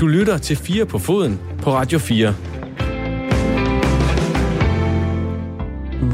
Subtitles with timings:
[0.00, 2.49] Du lytter til 4 på foden på Radio 4.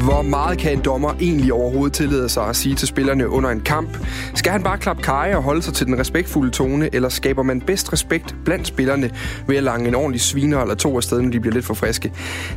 [0.04, 3.61] Hvor meget kan en dommer egentlig overhovedet tillade sig at sige til spillerne under en
[3.61, 3.98] kamp?
[4.34, 7.61] Skal han bare klappe kaj og holde sig til den respektfulde tone, eller skaber man
[7.61, 9.11] bedst respekt blandt spillerne
[9.46, 12.12] ved at lange en ordentlig sviner eller to afsted, når de bliver lidt for friske?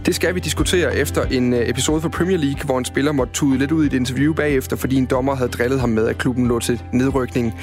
[0.06, 3.34] Det skal vi diskutere efter en øh, episode fra Premier League, hvor en spiller måtte
[3.34, 6.18] tude lidt ud i et interview bagefter, fordi en dommer havde drillet ham med, at
[6.18, 7.54] klubben lå til nedrykning.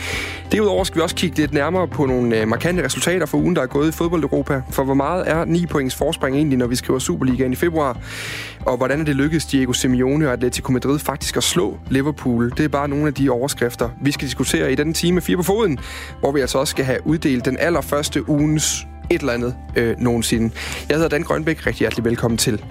[0.52, 3.62] Derudover skal vi også kigge lidt nærmere på nogle øh, markante resultater for ugen, der
[3.62, 4.62] er gået i fodbold Europa.
[4.70, 7.98] For hvor meget er 9 points forspring egentlig, når vi skriver Superligaen i februar?
[8.66, 12.50] Og hvordan er det lykkedes Diego Simeone og Atletico Madrid faktisk at slå Liverpool?
[12.50, 15.42] Det er bare nogle af de overskrifter, vi skal diskutere i denne time 4 på
[15.42, 15.78] foden,
[16.20, 20.54] hvor vi altså også skal have uddelt den allerførste ugens et eller andet øh, nogensinde.
[20.88, 21.66] Jeg hedder Dan Grønbæk.
[21.66, 22.64] Rigtig hjertelig velkommen til.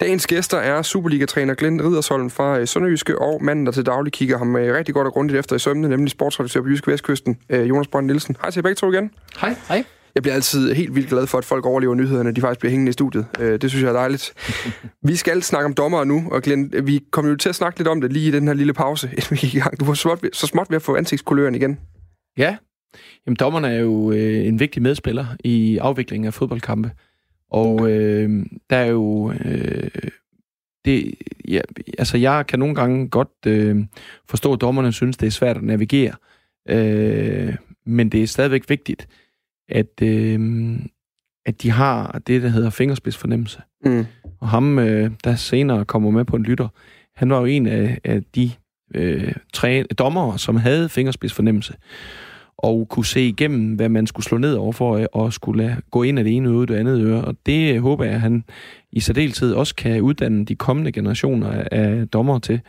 [0.00, 4.38] Dagens gæster er Superliga-træner Glenn Ridersholm fra øh, Sønderjyske, og manden, der til daglig kigger
[4.38, 7.68] ham øh, rigtig godt og grundigt efter i sømne, nemlig sportsredaktør på Jysk Vestkysten, øh,
[7.68, 8.36] Jonas Brønd Nielsen.
[8.40, 9.10] Hej til jer begge to igen.
[9.40, 9.56] Hej.
[9.68, 9.84] Hej.
[10.16, 12.90] Jeg bliver altid helt vildt glad for, at folk overlever nyhederne, de faktisk bliver hængende
[12.90, 13.26] i studiet.
[13.40, 14.32] Øh, det synes jeg er dejligt.
[15.02, 17.88] vi skal snakke om dommer nu, og Glenn, vi kommer jo til at snakke lidt
[17.88, 19.80] om det lige i den her lille pause, inden vi gik i gang.
[19.80, 21.78] Du var så småt, så småt ved at få ansigtskuløren igen.
[22.38, 22.56] Ja,
[23.26, 26.90] Jamen, dommerne er jo øh, en vigtig medspiller i afviklingen af fodboldkampe.
[27.50, 29.32] Og øh, der er jo...
[29.44, 29.90] Øh,
[30.84, 31.14] det,
[31.48, 31.60] ja,
[31.98, 33.76] altså, jeg kan nogle gange godt øh,
[34.28, 36.14] forstå, at dommerne synes, det er svært at navigere.
[36.68, 37.54] Øh,
[37.86, 39.08] men det er stadigvæk vigtigt,
[39.68, 40.40] at, øh,
[41.46, 43.60] at de har det, der hedder fingerspidsfornemmelse.
[43.84, 44.06] Mm.
[44.40, 46.68] Og ham, øh, der senere kommer med på en lytter,
[47.16, 48.50] han var jo en af, af de
[48.94, 51.74] øh, træ, dommere, som havde fingerspidsfornemmelse
[52.58, 56.02] og kunne se igennem, hvad man skulle slå ned over for, og skulle lade, gå
[56.02, 57.24] ind af det ene øre det andet øre.
[57.24, 58.44] Og det håber jeg, at han
[58.92, 62.60] i særdeleshed også kan uddanne de kommende generationer af dommer til.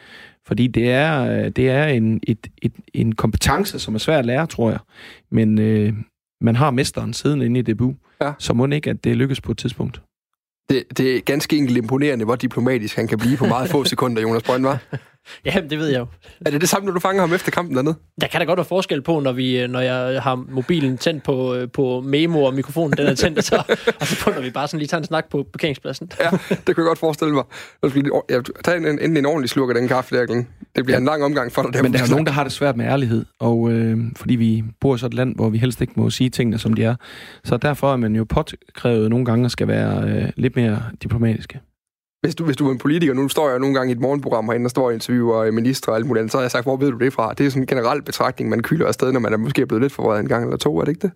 [0.45, 4.47] Fordi det er, det er en, et, et, en kompetence, som er svær at lære,
[4.47, 4.79] tror jeg.
[5.31, 5.93] Men, øh,
[6.41, 8.33] man har mesteren siden inde i debut, ja.
[8.39, 10.01] så må ikke, at det lykkes på et tidspunkt.
[10.69, 14.21] Det, det er ganske enkelt imponerende, hvor diplomatisk han kan blive på meget få sekunder,
[14.21, 14.79] Jonas Brønd, var.
[15.45, 16.05] Ja, det ved jeg jo.
[16.45, 17.95] Er det det samme, når du fanger ham efter kampen dernede?
[18.21, 21.57] Der kan da godt være forskel på, når, vi, når jeg har mobilen tændt på,
[21.73, 23.63] på memo, og mikrofonen den er tændt, og så,
[23.99, 26.11] og så når vi bare sådan lige tager en snak på parkeringspladsen.
[26.19, 27.43] Ja, det kan jeg godt forestille mig.
[28.29, 30.25] Jeg tager en, en, en ordentlig slurk af den kaffe der.
[30.25, 30.99] Det bliver ja.
[30.99, 31.73] en lang omgang for dig.
[31.73, 34.63] Der Men der er nogen, der har det svært med ærlighed, og øh, fordi vi
[34.81, 36.95] bor i sådan et land, hvor vi helst ikke må sige tingene, som de er.
[37.43, 41.59] Så derfor er man jo påkrævet nogle gange at skal være øh, lidt mere diplomatiske
[42.21, 44.45] hvis du, hvis du er en politiker, nu står jeg nogle gange i et morgenprogram
[44.45, 46.77] herinde, og står og interviewer minister og alt muligt andet, så har jeg sagt, hvor
[46.77, 47.33] ved du det fra?
[47.33, 49.93] Det er sådan en generel betragtning, man kylder afsted, når man er måske blevet lidt
[49.93, 51.11] for en gang eller to, er det ikke det?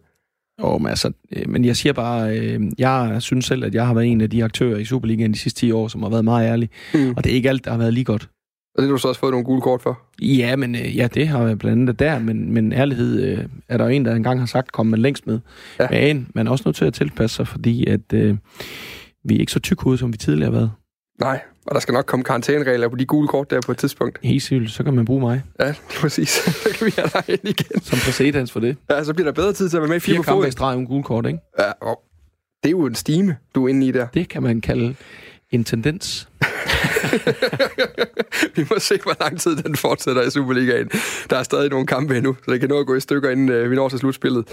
[0.62, 3.94] Jo, men, altså, øh, men jeg siger bare, øh, jeg synes selv, at jeg har
[3.94, 6.47] været en af de aktører i Superligaen de sidste 10 år, som har været meget
[6.47, 6.69] ærlig.
[6.94, 7.13] Mm.
[7.18, 8.29] Og det er ikke alt, der har været lige godt.
[8.75, 10.00] Og det har du så også fået nogle gule kort for?
[10.22, 13.78] Ja, men øh, ja, det har jeg blandt andet der, men, men ærlighed øh, er
[13.78, 15.39] der en, der engang har sagt, kom man længst med.
[15.79, 15.88] Ja.
[15.89, 18.38] Men man er også nødt til at tilpasse sig, fordi at, øh,
[19.23, 20.72] vi er ikke så tykhovede, som vi tidligere har været.
[21.21, 24.19] Nej, og der skal nok komme karantæneregler på de gule kort der på et tidspunkt.
[24.23, 25.43] Helt sikkert, så kan man bruge mig.
[25.59, 26.29] Ja, præcis.
[26.63, 27.81] så kan vi have dig ind igen.
[27.81, 28.77] Som præcedens for det.
[28.89, 30.51] Ja, så bliver der bedre tid til at være med i fire, fire kampe i
[30.51, 31.39] streg gule kort, ikke?
[31.59, 32.01] Ja, og
[32.63, 34.07] det er jo en stime, du er inde i der.
[34.07, 34.95] Det kan man kalde
[35.51, 36.29] en tendens.
[38.55, 40.89] vi må se, hvor lang tid den fortsætter i Superligaen.
[41.29, 43.49] Der er stadig nogle kampe endnu, så det kan nå at gå i stykker, inden
[43.49, 44.45] øh, vi når til slutspillet.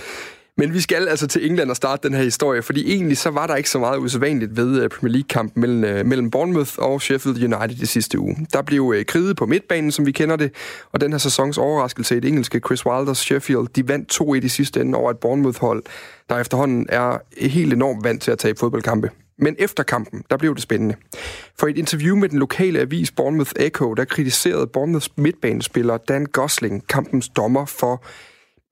[0.61, 3.47] Men vi skal altså til England og starte den her historie, fordi egentlig så var
[3.47, 7.55] der ikke så meget usædvanligt ved øh, Premier League-kampen mellem, øh, mellem Bournemouth og Sheffield
[7.55, 8.47] United i sidste uge.
[8.53, 10.55] Der blev øh, kriget på midtbanen, som vi kender det,
[10.93, 14.49] og den her sæsons overraskelse i det engelske Chris Wilders Sheffield, de vandt 2-1 i
[14.49, 15.83] sidste ende over et Bournemouth-hold,
[16.29, 19.11] der efterhånden er helt enormt vant til at tage fodboldkampe.
[19.39, 20.95] Men efter kampen, der blev det spændende.
[21.59, 26.87] For et interview med den lokale avis Bournemouth Echo, der kritiserede Bournemouths midtbanespiller Dan Gosling
[26.89, 28.05] kampens dommer for,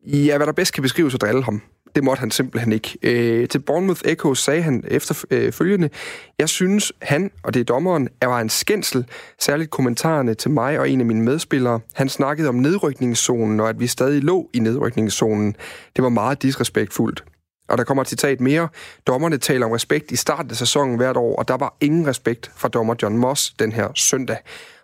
[0.07, 1.63] ja, hvad der bedst kan beskrives at drille ham
[1.97, 2.99] det måtte han simpelthen ikke.
[3.03, 5.91] Øh, til Bournemouth Echo sagde han efterfølgende, øh,
[6.39, 9.05] jeg synes, han, og det er dommeren, er var en skændsel,
[9.39, 11.81] særligt kommentarerne til mig og en af mine medspillere.
[11.95, 15.57] Han snakkede om nedrykningszonen, og at vi stadig lå i nedrykningszonen.
[15.97, 17.25] Det var meget disrespektfuldt.
[17.69, 18.69] Og der kommer et citat mere.
[19.07, 22.51] Dommerne taler om respekt i starten af sæsonen hvert år, og der var ingen respekt
[22.57, 24.37] fra dommer John Moss den her søndag.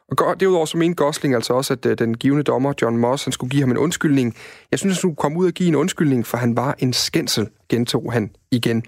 [0.09, 3.33] Og derudover så mente Gosling altså også, at øh, den givende dommer, John Moss, han
[3.33, 4.37] skulle give ham en undskyldning.
[4.71, 7.49] Jeg synes, han skulle komme ud og give en undskyldning, for han var en skændsel,
[7.69, 8.83] gentog han igen.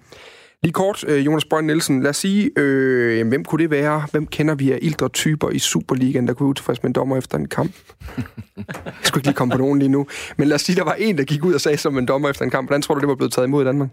[0.62, 4.06] Lige kort, øh, Jonas Brønd Nielsen, lad os sige, øh, hvem kunne det være?
[4.10, 7.38] Hvem kender vi af ældre typer i Superligaen, der kunne utilfreds med en dommer efter
[7.38, 7.72] en kamp?
[8.56, 10.06] Jeg skulle ikke lige komme på nogen lige nu.
[10.36, 12.30] Men lad os sige, der var en, der gik ud og sagde som en dommer
[12.30, 12.68] efter en kamp.
[12.68, 13.88] Hvordan tror du, det var blevet taget imod i Danmark?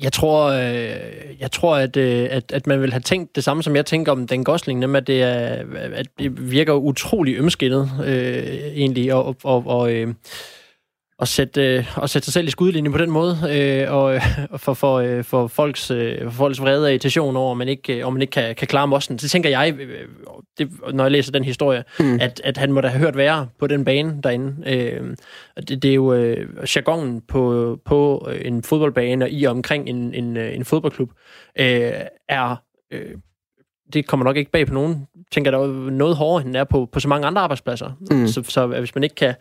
[0.00, 3.62] Jeg tror, øh, jeg tror at, øh, at, at man vil have tænkt det samme,
[3.62, 7.90] som jeg tænker om den Gosling, nemlig at det, er, at det virker utrolig ømskindet,
[8.04, 8.44] øh,
[8.74, 10.14] egentlig, og, og, og, øh,
[11.22, 14.22] at sætte, øh, at sætte sig selv i skudlinjen på den måde, øh, og øh,
[14.56, 17.98] for, for, øh, for, folks, øh, for folks vrede og irritation over, at man ikke,
[17.98, 19.18] øh, om man ikke kan, kan klare mossen.
[19.18, 20.08] Så tænker jeg, øh,
[20.58, 22.18] det, når jeg læser den historie, mm.
[22.20, 24.54] at, at han må da have hørt være på den bane derinde.
[24.66, 25.16] Øh,
[25.68, 26.46] det, det er jo øh,
[26.76, 31.10] jargonen på, på en fodboldbane og i og omkring en, en, øh, en fodboldklub,
[31.58, 31.92] øh,
[32.28, 32.56] er...
[32.90, 33.14] Øh,
[33.94, 36.88] det kommer nok ikke bag på nogen, tænker der er noget hårdere, end er på,
[36.92, 37.90] på så mange andre arbejdspladser.
[38.10, 38.26] Mm.
[38.26, 39.34] Så, så hvis man ikke kan,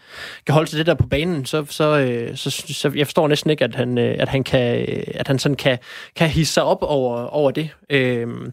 [0.45, 3.50] kan holde til det der på banen, så, så, øh, så, så, jeg forstår næsten
[3.50, 5.77] ikke, at han, øh, at han, kan, at han sådan kan,
[6.15, 7.69] kan hisse sig op over, over det.
[7.89, 8.51] Øhm,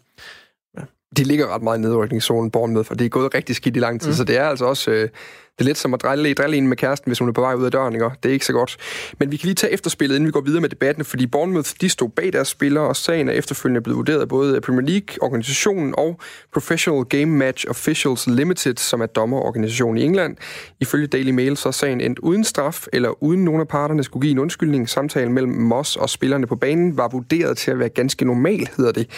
[1.17, 4.01] de ligger ret meget i nedrykningszonen, med, for det er gået rigtig skidt i lang
[4.01, 4.15] tid, mm.
[4.15, 4.91] så det er altså også...
[4.91, 5.09] Øh,
[5.58, 7.55] det er lidt som at drille, drille en med kæresten, hvis hun er på vej
[7.55, 8.10] ud af døren, ikke?
[8.22, 8.76] Det er ikke så godt.
[9.19, 11.88] Men vi kan lige tage efterspillet, inden vi går videre med debatten, fordi Bournemouth, de
[11.88, 15.94] stod bag deres spillere, og sagen er efterfølgende blevet vurderet af både Premier League, organisationen
[15.99, 16.20] og
[16.52, 20.37] Professional Game Match Officials Limited, som er dommerorganisation i England.
[20.81, 24.22] Ifølge Daily Mail, så er sagen endt uden straf, eller uden nogen af parterne skulle
[24.22, 24.88] give en undskyldning.
[24.88, 28.93] Samtalen mellem Moss og spillerne på banen var vurderet til at være ganske normal, hedder
[28.93, 29.08] det.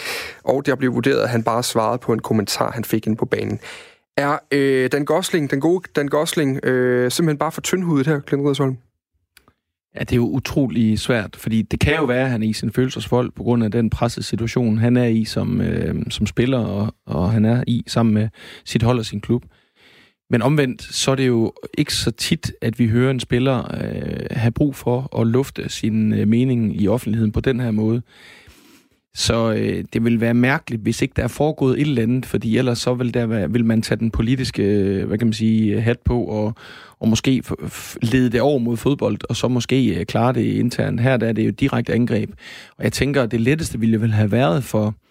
[0.43, 3.25] Og det blev vurderet, at han bare svarede på en kommentar, han fik ind på
[3.25, 3.59] banen.
[4.21, 8.43] Er øh, Dan Gosling, den gode Dan Gosling, øh, simpelthen bare for tyndhudet her, Glenn
[8.43, 8.77] Ridersholm?
[9.95, 12.53] Ja, det er jo utrolig svært, fordi det kan jo være, at han er i
[12.53, 16.59] sin følelsesvold på grund af den pressede situation, han er i som, øh, som spiller,
[16.59, 18.29] og, og han er i sammen med
[18.65, 19.43] sit hold og sin klub.
[20.29, 24.25] Men omvendt, så er det jo ikke så tit, at vi hører en spiller øh,
[24.31, 28.01] have brug for at lufte sin øh, mening i offentligheden på den her måde.
[29.15, 32.57] Så øh, det vil være mærkeligt, hvis ikke der er foregået et eller andet, fordi
[32.57, 35.81] ellers så vil, der være, vil man tage den politiske øh, hvad kan man sige,
[35.81, 36.55] hat på og,
[36.99, 37.43] og måske
[38.01, 41.01] lede det over mod fodbold, og så måske øh, klare det internt.
[41.01, 42.29] Her der er det jo direkte angreb.
[42.77, 45.10] Og jeg tænker, at det letteste ville vel have været for, for, øh,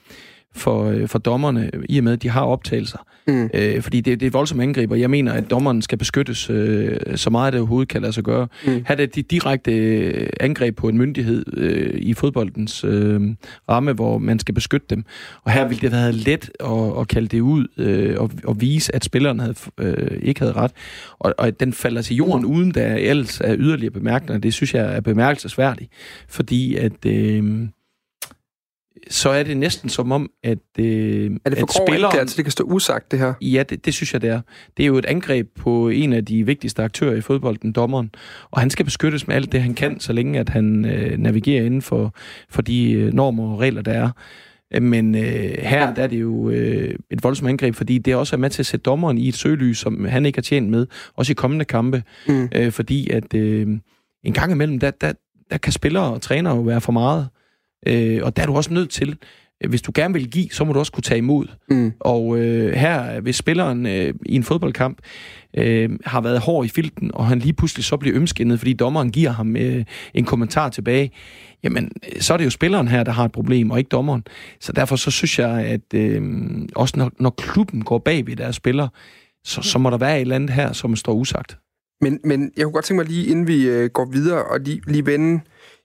[0.54, 2.98] for dommerne, i og med, at de har optagelser.
[3.26, 3.50] Mm.
[3.54, 6.96] Øh, fordi det, det er voldsomt angreb, og jeg mener, at dommeren skal beskyttes øh,
[7.14, 8.48] så meget, det overhovedet kan lade sig gøre.
[8.66, 8.84] Mm.
[8.86, 13.20] Er det de direkte øh, angreb på en myndighed øh, i fodboldens øh,
[13.68, 15.04] ramme, hvor man skal beskytte dem.
[15.42, 18.60] Og her ville det have været let at, at kalde det ud øh, og, og
[18.60, 20.72] vise, at spilleren havde, øh, ikke havde ret.
[21.18, 24.40] Og, og at den falder til jorden, uden der ellers er yderligere bemærkninger.
[24.40, 25.90] Det synes jeg er bemærkelsesværdigt,
[26.28, 27.06] fordi at...
[27.06, 27.68] Øh,
[29.10, 32.12] så er det næsten som om, at, øh, er det for at spilleren...
[32.12, 33.34] Det, altså, det kan stå usagt, det her?
[33.40, 34.40] Ja, det, det synes jeg, det er.
[34.76, 38.10] Det er jo et angreb på en af de vigtigste aktører i fodbolden, dommeren.
[38.50, 41.64] Og han skal beskyttes med alt det, han kan, så længe at han øh, navigerer
[41.64, 42.14] inden for,
[42.48, 44.10] for de øh, normer og regler, der er.
[44.80, 48.38] Men øh, her der er det jo øh, et voldsomt angreb, fordi det også er
[48.38, 51.32] med til at sætte dommeren i et søgelys, som han ikke har tjent med, også
[51.32, 52.02] i kommende kampe.
[52.28, 52.48] Mm.
[52.54, 53.68] Øh, fordi at øh,
[54.24, 55.12] en gang imellem, der, der,
[55.50, 57.22] der kan spillere og trænere jo være for meget.
[57.22, 57.39] Øh,
[58.22, 59.16] og der er du også nødt til,
[59.64, 61.46] øh, hvis du gerne vil give, så må du også kunne tage imod.
[61.70, 61.92] Mm.
[62.00, 64.98] Og øh, her, hvis spilleren øh, i en fodboldkamp
[65.56, 69.10] øh, har været hård i filten, og han lige pludselig så bliver ømskinnet, fordi dommeren
[69.10, 69.84] giver ham øh,
[70.14, 71.10] en kommentar tilbage,
[71.64, 71.90] jamen,
[72.20, 74.24] så er det jo spilleren her, der har et problem, og ikke dommeren.
[74.60, 76.22] Så derfor så synes jeg, at øh,
[76.76, 78.88] også når, når klubben går bag ved deres spiller,
[79.44, 81.58] så, så må der være et eller andet her, som står usagt.
[82.00, 84.80] Men, men jeg kunne godt tænke mig lige, inden vi øh, går videre, og lige,
[84.86, 85.40] lige vende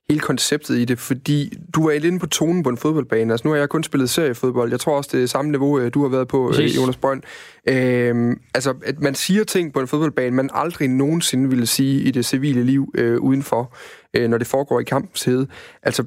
[0.08, 3.32] hele konceptet i det, fordi du er inde på tonen på en fodboldbane.
[3.32, 4.70] Altså, nu har jeg kun spillet seriefodbold.
[4.70, 6.76] Jeg tror også, det er samme niveau, øh, du har været på, øh, Præcis.
[6.76, 7.22] Jonas Brønd.
[7.68, 12.10] Øhm, altså, at man siger ting på en fodboldbane, man aldrig nogensinde ville sige i
[12.10, 13.74] det civile liv øh, udenfor,
[14.14, 15.46] øh, når det foregår i kampens hede.
[15.82, 16.04] Altså,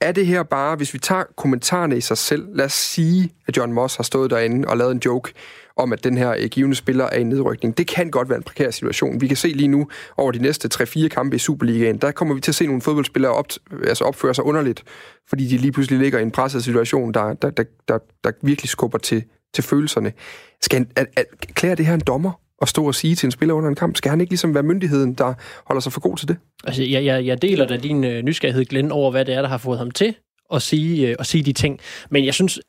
[0.00, 3.56] er det her bare, hvis vi tager kommentarerne i sig selv, lad os sige, at
[3.56, 5.32] John Moss har stået derinde og lavet en joke,
[5.76, 7.78] om, at den her øh, givende spiller er i nedrykning.
[7.78, 9.20] Det kan godt være en prekær situation.
[9.20, 12.40] Vi kan se lige nu over de næste 3-4 kampe i Superligaen, der kommer vi
[12.40, 13.46] til at se nogle fodboldspillere op,
[13.86, 14.84] altså opføre sig underligt,
[15.28, 18.68] fordi de lige pludselig ligger i en presset situation, der, der, der, der, der virkelig
[18.68, 19.24] skubber til,
[19.54, 20.12] til følelserne.
[20.60, 23.54] Skal at, at, klæder det her en dommer at stå og sige til en spiller
[23.54, 23.96] under en kamp?
[23.96, 26.36] Skal han ikke ligesom være myndigheden, der holder sig for god til det?
[26.64, 29.48] Altså, jeg, jeg, jeg deler da din øh, nysgerrighed, Glenn, over hvad det er, der
[29.48, 30.14] har fået ham til
[30.52, 31.80] at sige, øh, at sige de ting.
[32.10, 32.60] Men jeg synes,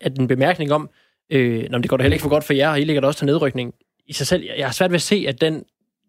[0.00, 0.90] at en bemærkning om,
[1.30, 3.06] Øh, nå, det går da heller ikke for godt for jer, og I ligger da
[3.06, 3.74] også til nedrykning.
[4.06, 5.64] I sig selv, jeg har svært ved at se, at den,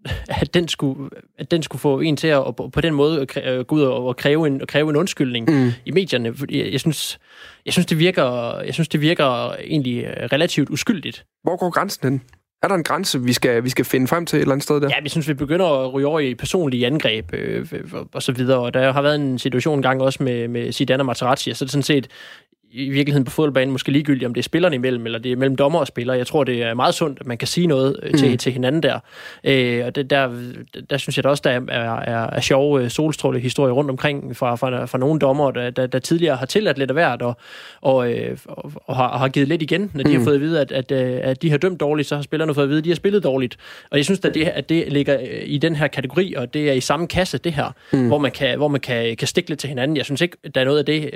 [0.41, 3.75] at den skulle, at den skulle få en til at, på den måde at gå
[3.75, 5.71] ud og kræve en, at kræve en undskyldning mm.
[5.85, 6.33] i medierne.
[6.49, 7.19] Jeg, jeg, synes,
[7.65, 11.25] jeg, synes, det virker, jeg synes, det virker egentlig relativt uskyldigt.
[11.43, 12.21] Hvor går grænsen hen?
[12.63, 14.81] Er der en grænse, vi skal, vi skal finde frem til et eller andet sted
[14.81, 14.89] der?
[14.89, 17.67] Ja, vi synes, vi begynder at ryge over i personlige angreb øh,
[18.13, 18.59] og så videre.
[18.59, 21.65] Og der har været en situation engang også med, med Zidane og Materazzi, så er
[21.65, 22.07] det sådan set
[22.75, 25.55] i virkeligheden på fodboldbanen måske ligegyldigt, om det er spillerne imellem, eller det er mellem
[25.55, 26.17] dommer og spillere.
[26.17, 28.37] Jeg tror, det er meget sundt, at man kan sige noget øh, til, mm.
[28.37, 28.99] til hinanden der.
[29.43, 30.29] Øh, og det, der,
[30.89, 34.55] der synes jeg da også, der er, er, er sjove øh, solstrålehistorier rundt omkring fra,
[34.55, 37.37] fra, fra nogle dommer, der, der, der tidligere har tilladt lidt af hvert, og,
[37.81, 40.17] og, øh, og, og, har, har givet lidt igen, når de mm.
[40.17, 42.63] har fået at vide, at, at, at de har dømt dårligt, så har spillerne fået
[42.63, 43.57] at vide, at de har spillet dårligt.
[43.91, 46.73] Og jeg synes, at det, at det ligger i den her kategori, og det er
[46.73, 48.07] i samme kasse, det her, mm.
[48.07, 49.97] hvor man, kan, hvor man kan, kan stikke lidt til hinanden.
[49.97, 51.11] Jeg synes ikke, der er noget af det,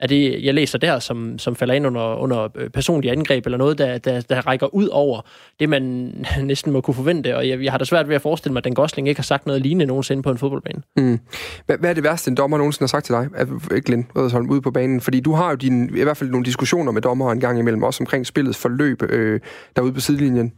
[0.00, 3.78] af det jeg læser der, som, som falder ind under, under personlige angreb, eller noget,
[3.78, 5.20] der, der, der rækker ud over
[5.60, 5.82] det, man
[6.42, 7.36] næsten må kunne forvente.
[7.36, 9.22] Og jeg, jeg har da svært ved at forestille mig, at den Gosling ikke har
[9.22, 10.82] sagt noget lignende nogensinde på en fodboldbane.
[10.96, 11.18] Mm.
[11.66, 14.62] Hvad, hvad er det værste, en dommer nogensinde har sagt til dig, Glenn Rødersholm, ude
[14.62, 15.00] på banen?
[15.00, 17.82] Fordi du har jo din, i hvert fald nogle diskussioner med dommer en gang imellem,
[17.82, 19.40] også omkring spillets forløb øh,
[19.76, 20.52] derude på sidelinjen.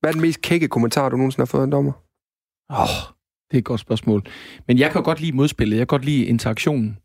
[0.00, 1.92] Hvad er den mest kække kommentar, du nogensinde har fået af en dommer?
[2.70, 3.12] Åh, oh,
[3.50, 4.22] det er et godt spørgsmål.
[4.68, 5.76] Men jeg kan godt lide modspillet.
[5.76, 6.98] Jeg kan godt lide interaktionen.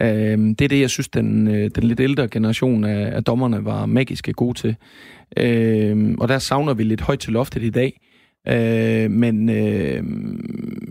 [0.00, 3.64] Øh, det er det, jeg synes, den, øh, den lidt ældre generation af, af dommerne
[3.64, 4.76] var magisk gode til.
[5.36, 8.00] Øh, og der savner vi lidt højt til loftet i dag.
[8.48, 10.02] Øh, men øh,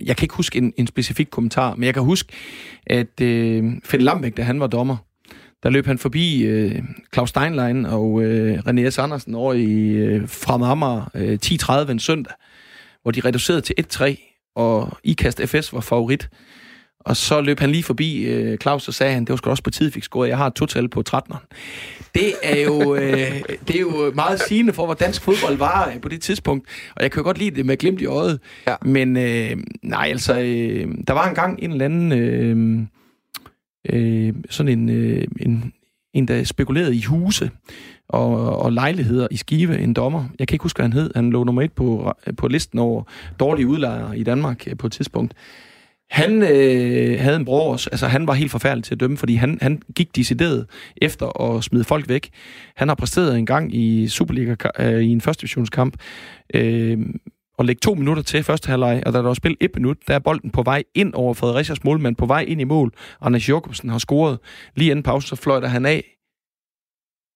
[0.05, 2.33] jeg kan ikke huske en, en specifik kommentar, men jeg kan huske,
[2.88, 4.98] at øh, Finn Lambæk, da han var dommer,
[5.63, 6.81] der løb han forbi øh,
[7.13, 9.00] Claus Steinlein og øh, René S.
[9.00, 12.33] Andersen over i øh, fra øh, 10.30 en søndag,
[13.01, 16.29] hvor de reducerede til 1-3, og IKAST FS var favorit.
[17.05, 19.63] Og så løb han lige forbi øh, Claus og sagde han, det var sgu også
[19.63, 20.29] på tid, fik scoret.
[20.29, 21.48] Jeg har et total på 13'eren.
[22.15, 26.01] Det er jo, øh, det er jo meget sigende for, hvor dansk fodbold var øh,
[26.01, 26.67] på det tidspunkt.
[26.95, 28.39] Og jeg kan jo godt lide det med glimt i øjet.
[28.67, 28.75] Ja.
[28.81, 32.88] Men øh, nej, altså, øh, der var engang en eller anden, øh,
[33.89, 35.74] øh, sådan en, øh, en,
[36.13, 37.51] en, der spekulerede i huse
[38.10, 40.25] og, og lejligheder i Skive, en dommer.
[40.39, 41.12] Jeg kan ikke huske, hvad han hed.
[41.15, 43.03] Han lå nummer et på, på listen over
[43.39, 45.33] dårlige udlejere i Danmark øh, på et tidspunkt.
[46.10, 49.36] Han øh, havde en bror også, altså han var helt forfærdelig til at dømme, fordi
[49.36, 50.65] han, han gik decideret
[50.98, 52.29] efter at smide folk væk.
[52.75, 55.98] Han har præsteret en gang i Superliga øh, i en første divisionskamp,
[56.53, 57.00] øh,
[57.57, 60.15] og lægge to minutter til første halvleg, og da der var spillet et minut, der
[60.15, 62.93] er bolden på vej ind over Fredericias målmand, på vej ind i mål.
[63.22, 64.39] Anders Jokobsen har scoret.
[64.75, 66.03] Lige inden pausen, så fløjter han af,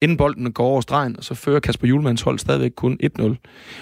[0.01, 3.23] inden bolden går over stregen, og så fører Kasper Julemands hold stadigvæk kun 1-0.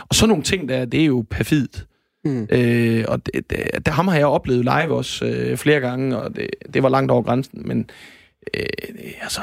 [0.09, 1.87] Og så nogle ting der, det er jo perfidt.
[2.25, 2.47] Mm.
[2.51, 6.35] Øh, og det, det, det, ham har jeg oplevet live også øh, flere gange, og
[6.35, 7.89] det, det var langt over grænsen, men
[8.53, 8.65] øh,
[9.21, 9.41] altså...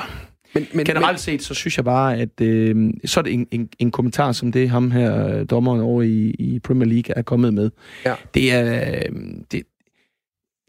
[0.54, 3.68] Men, men, Generelt set, så synes jeg bare, at øh, så er det en, en,
[3.78, 7.70] en kommentar, som det ham her, dommeren over i, i Premier League, er kommet med.
[8.04, 8.14] Ja.
[8.34, 8.90] Det er...
[8.90, 9.16] Øh,
[9.52, 9.62] det,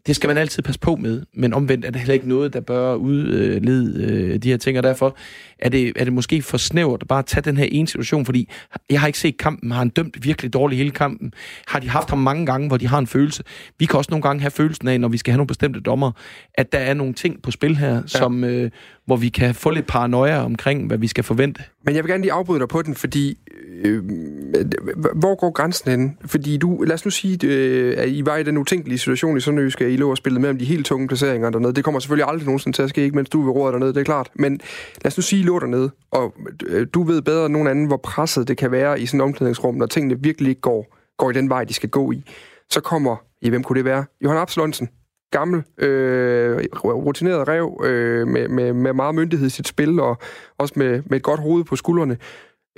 [0.06, 2.60] det skal man altid passe på med, men omvendt er det heller ikke noget, der
[2.60, 5.16] bør udlede øh, de her ting, og derfor
[5.58, 8.48] er det, er det måske for snævert at bare tage den her ene situation, fordi
[8.90, 11.32] jeg har ikke set kampen, har han dømt virkelig dårligt hele kampen,
[11.66, 13.42] har de haft ham mange gange, hvor de har en følelse.
[13.78, 16.12] Vi kan også nogle gange have følelsen af, når vi skal have nogle bestemte dommer,
[16.54, 18.02] at der er nogle ting på spil her, ja.
[18.06, 18.70] som, øh,
[19.06, 21.62] hvor vi kan få lidt paranoia omkring, hvad vi skal forvente.
[21.84, 23.38] Men jeg vil gerne lige afbryde dig på den, fordi
[23.84, 24.04] øh,
[25.14, 26.18] hvor går grænsen hen?
[26.26, 29.40] Fordi du, lad os nu sige, øh, at I var i den utænkelige situation i
[29.40, 31.72] Sønderjysk, at I lå og spillede med om de helt tunge placeringer dernede.
[31.72, 33.94] Det kommer selvfølgelig aldrig nogensinde til at ske, ikke mens du er ved roret dernede,
[33.94, 34.30] det er klart.
[34.34, 34.60] Men
[35.04, 36.34] lad os nu sige, at I lå dernede, og
[36.66, 39.24] øh, du ved bedre end nogen anden, hvor presset det kan være i sådan et
[39.24, 42.24] omklædningsrum, når tingene virkelig ikke går, går i den vej, de skal gå i.
[42.70, 44.04] Så kommer, ja, hvem kunne det være?
[44.24, 44.88] Johan Absalonsen,
[45.30, 50.18] gammel, øh, rutineret rev, øh, med, med, med meget myndighed i sit spil, og
[50.58, 52.16] også med, med et godt hoved på skuldrene,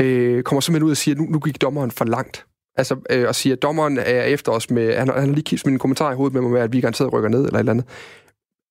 [0.00, 2.46] øh, kommer simpelthen ud og siger, at nu, nu gik dommeren for langt.
[2.76, 4.96] Altså, øh, og siger, at dommeren er efter os med...
[4.96, 7.12] Han, han har lige kigget en kommentar i hovedet med mig med, at vi garanteret
[7.12, 7.86] rykker ned, eller et eller andet.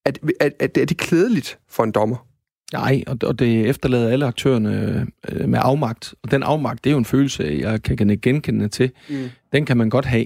[0.05, 2.25] Er, er, er, er det klædeligt for en dommer?
[2.73, 6.15] Nej, og, og det efterlader alle aktørerne øh, med afmagt.
[6.23, 8.91] Og den afmagt, det er jo en følelse, jeg kan genkende til.
[9.09, 9.29] Mm.
[9.53, 10.25] Den kan man godt have.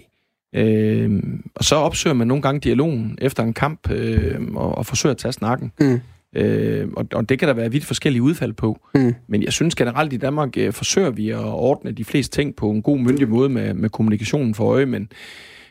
[0.56, 1.24] Øh,
[1.56, 5.18] og så opsøger man nogle gange dialogen efter en kamp øh, og, og forsøger at
[5.18, 5.72] tage snakken.
[5.80, 6.00] Mm.
[6.36, 8.88] Øh, og, og det kan der være vidt forskellige udfald på.
[8.96, 9.16] Mm.
[9.28, 12.70] Men jeg synes generelt i Danmark øh, forsøger vi at ordne de fleste ting på
[12.70, 15.12] en god myndig måde med, med kommunikationen for øje, men,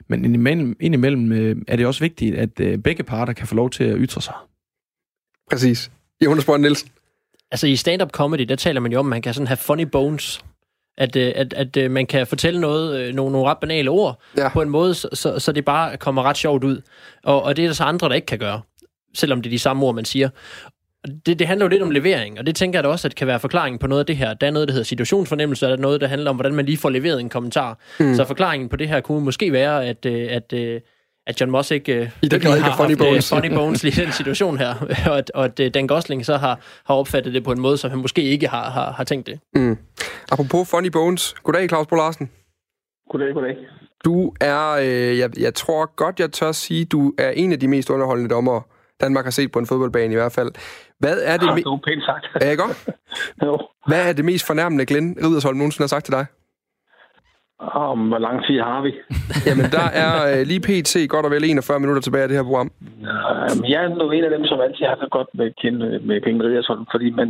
[0.09, 3.71] men indimellem, indimellem øh, er det også vigtigt, at øh, begge parter kan få lov
[3.71, 4.35] til at ytre sig.
[5.51, 5.91] Præcis.
[6.25, 6.89] Jonas Brønd Nielsen.
[7.51, 9.83] Altså i stand-up comedy, der taler man jo om, at man kan sådan have funny
[9.83, 10.45] bones.
[10.99, 14.23] At, øh, at, at, at man kan fortælle noget, øh, nogle, nogle ret banale ord,
[14.37, 14.49] ja.
[14.49, 16.81] på en måde, så, så, så det bare kommer ret sjovt ud.
[17.25, 18.61] Og, og det er der så andre, der ikke kan gøre
[19.15, 20.29] selvom det er de samme ord, man siger.
[21.27, 23.27] Det, det handler jo lidt om levering, og det tænker jeg da også, at kan
[23.27, 24.35] være forklaringen på noget af det her.
[24.35, 26.65] Der er noget, der hedder situationsfornemmelse, og der er noget, der handler om, hvordan man
[26.65, 27.79] lige får leveret en kommentar.
[28.01, 28.15] Mm.
[28.15, 30.81] Så forklaringen på det her kunne måske være, at, øh, at, øh,
[31.27, 33.29] at John Moss ikke, I den ikke har funny haft bones.
[33.29, 34.75] funny bones lige i den situation her,
[35.11, 37.91] og at, og at Dan Gosling så har, har opfattet det på en måde, som
[37.91, 39.41] han måske ikke har, har, har tænkt det.
[39.55, 39.77] Mm.
[40.33, 41.35] Apropos funny bones.
[41.43, 42.31] Goddag, Claus Bo Larsen.
[43.11, 43.57] Goddag, goddag.
[44.05, 47.69] Du er, øh, jeg, jeg tror godt, jeg tør sige, du er en af de
[47.69, 48.63] mest underholdende dommere,
[49.01, 50.51] Danmark har set på en fodboldbane i hvert fald.
[50.99, 51.49] Hvad er det...
[51.51, 52.27] Me- det var pænt sagt.
[52.35, 52.89] Er jeg godt?
[53.45, 53.59] jo.
[53.87, 56.27] Hvad er det mest fornærmende, Glenn Ridersholm nogensinde har sagt til dig?
[57.61, 58.93] Om hvor lang tid har vi?
[59.49, 60.93] Jamen, der er øh, lige pt.
[61.09, 62.71] godt og vel 41 minutter tilbage af det her program.
[63.49, 66.21] Jamen, jeg er nu en af dem, som altid har det godt med, kende, med
[66.21, 67.29] Penge Ridersholm, fordi man,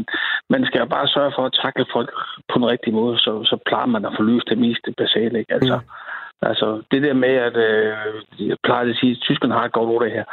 [0.51, 2.11] man skal bare sørge for at takle folk
[2.51, 5.39] på den rigtige måde, så, så plejer man at få løst det mest basale.
[5.39, 5.55] Ikke?
[5.55, 6.08] Altså, mm.
[6.43, 9.91] Altså, det der med, at øh, jeg plejer at sige, at tyskerne har et godt
[9.91, 10.25] ord, det her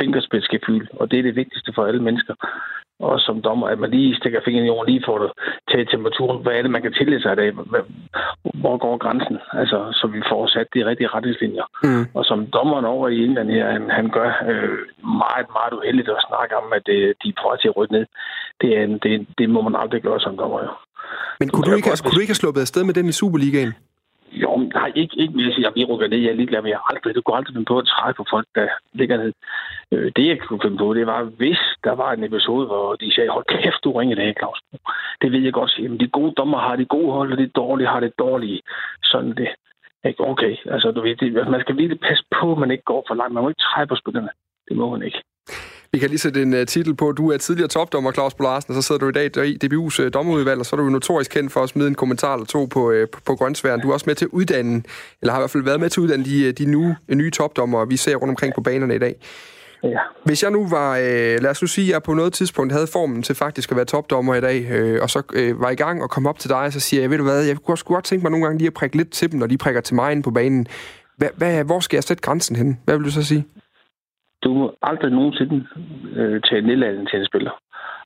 [0.00, 2.34] fingerspidsgefyld, og det er det vigtigste for alle mennesker.
[3.08, 5.30] Og som dommer, at man lige stikker fingeren i jorden, lige får det
[5.70, 6.42] til temperaturen.
[6.42, 7.54] Hvad er det, man kan tillade sig af det?
[8.62, 9.38] Hvor går grænsen?
[9.52, 11.66] Altså, så vi får sat de rigtige retningslinjer.
[11.82, 12.04] Mm.
[12.14, 14.78] Og som dommeren over i England her, han, han gør øh,
[15.22, 18.06] meget, meget uheldigt at snakke om, at det, de er på til at rykke ned.
[18.60, 20.72] Det, er, det, det må man aldrig gøre som dommer, jo.
[21.40, 23.72] Men kunne du, ikke, kunne du ikke have sluppet afsted med den i Superligaen?
[24.42, 26.18] Jo, nej, ikke, ikke mere sige, at vi rykker ned.
[26.18, 28.46] Jeg er ligeglad men jeg aldrig, du kunne aldrig finde på at trække på folk,
[28.54, 29.32] der ligger ned.
[29.92, 33.14] Øh, det, jeg kunne finde på, det var, hvis der var en episode, hvor de
[33.14, 34.60] sagde, hold kæft, du ringer det her, Claus.
[35.22, 35.88] Det ved jeg godt sige.
[35.88, 38.60] Men de gode dommer har de gode hold, og de dårlige har det dårlige.
[39.02, 39.48] Sådan det.
[40.04, 40.24] Ikke?
[40.32, 43.04] Okay, altså du ved, det, altså, man skal virkelig passe på, at man ikke går
[43.08, 43.34] for langt.
[43.34, 44.30] Man må ikke trække på spillerne.
[44.68, 45.22] Det må man ikke.
[45.94, 47.12] Vi kan lige sætte en uh, titel på.
[47.12, 50.08] Du er tidligere topdommer, Claus Bolarsen, og så sidder du i dag i DBU's uh,
[50.14, 52.92] dommerudvalg, og så er du notorisk kendt for at smide en kommentar eller to på,
[52.92, 53.80] uh, på, på grøntsværen.
[53.80, 54.82] Du er også med til at uddanne,
[55.22, 57.84] eller har i hvert fald været med til at uddanne de, de nu, nye topdommer,
[57.84, 59.14] vi ser rundt omkring på banerne i dag.
[59.82, 59.98] Ja.
[60.24, 62.86] Hvis jeg nu var, øh, lad os nu sige, at jeg på noget tidspunkt havde
[62.86, 66.02] formen til faktisk at være topdommer i dag, øh, og så øh, var i gang
[66.02, 67.84] og kom op til dig, og så siger jeg, ved du hvad, jeg kunne også
[67.84, 69.94] godt tænke mig nogle gange lige at prikke lidt til dem, når de prikker til
[69.94, 70.66] mig ind på banen.
[71.16, 72.78] Hvad, hvad, hvor skal jeg sætte grænsen hen?
[72.84, 73.46] Hvad vil du så sige?
[74.44, 75.66] Du må aldrig nogensinde
[76.16, 77.50] øh, tage nedladende til en spiller.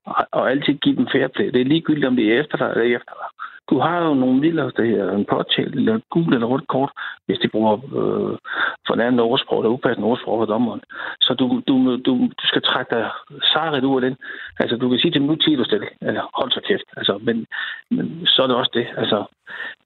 [0.04, 1.46] Og, og altid give dem fair play.
[1.50, 3.28] Det er ligegyldigt, om det er efter dig eller efter dig.
[3.70, 6.92] Du har jo nogle midler, der her en påtale, eller gul eller rødt kort,
[7.26, 8.38] hvis de bruger øh,
[8.86, 10.80] fornærmende ordsprog eller upassende ordsprog for dommeren.
[11.20, 13.10] Så du, du, du, du skal trække dig
[13.52, 14.16] sejret ud af den.
[14.60, 16.88] Altså, du kan sige til dem, nu tiger du stille, eller hold så kæft.
[16.96, 17.46] Altså, men,
[17.90, 18.86] men så er det også det.
[18.96, 19.24] Altså,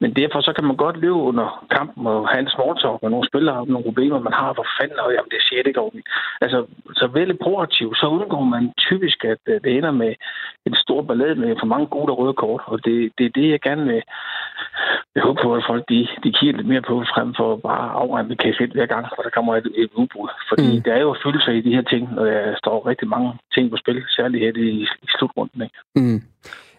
[0.01, 3.11] men derfor så kan man godt løbe under kampen og have en small talk med
[3.11, 4.53] nogle spillere om nogle problemer, man har.
[4.53, 6.09] Hvor fanden, og jamen, det det ikke ordentligt.
[6.41, 6.59] Altså,
[7.01, 10.15] så vælge proaktivt, så undgår man typisk, at øh, det ender med
[10.67, 12.63] en stor ballade med for mange gode og røde kort.
[12.67, 14.03] Og det, det er det, jeg gerne vil,
[15.15, 17.97] jeg håber på, at folk de, de kigger lidt mere på, frem for bare at
[18.03, 20.29] afregne case hver gang, hvor der kommer et, et udbrud.
[20.49, 20.83] Fordi mm.
[20.83, 23.77] der er jo følelser i de her ting, og der står rigtig mange ting på
[23.77, 25.63] spil, særligt her i, i slutrunden.
[25.63, 25.79] Ikke?
[25.97, 26.21] Mm.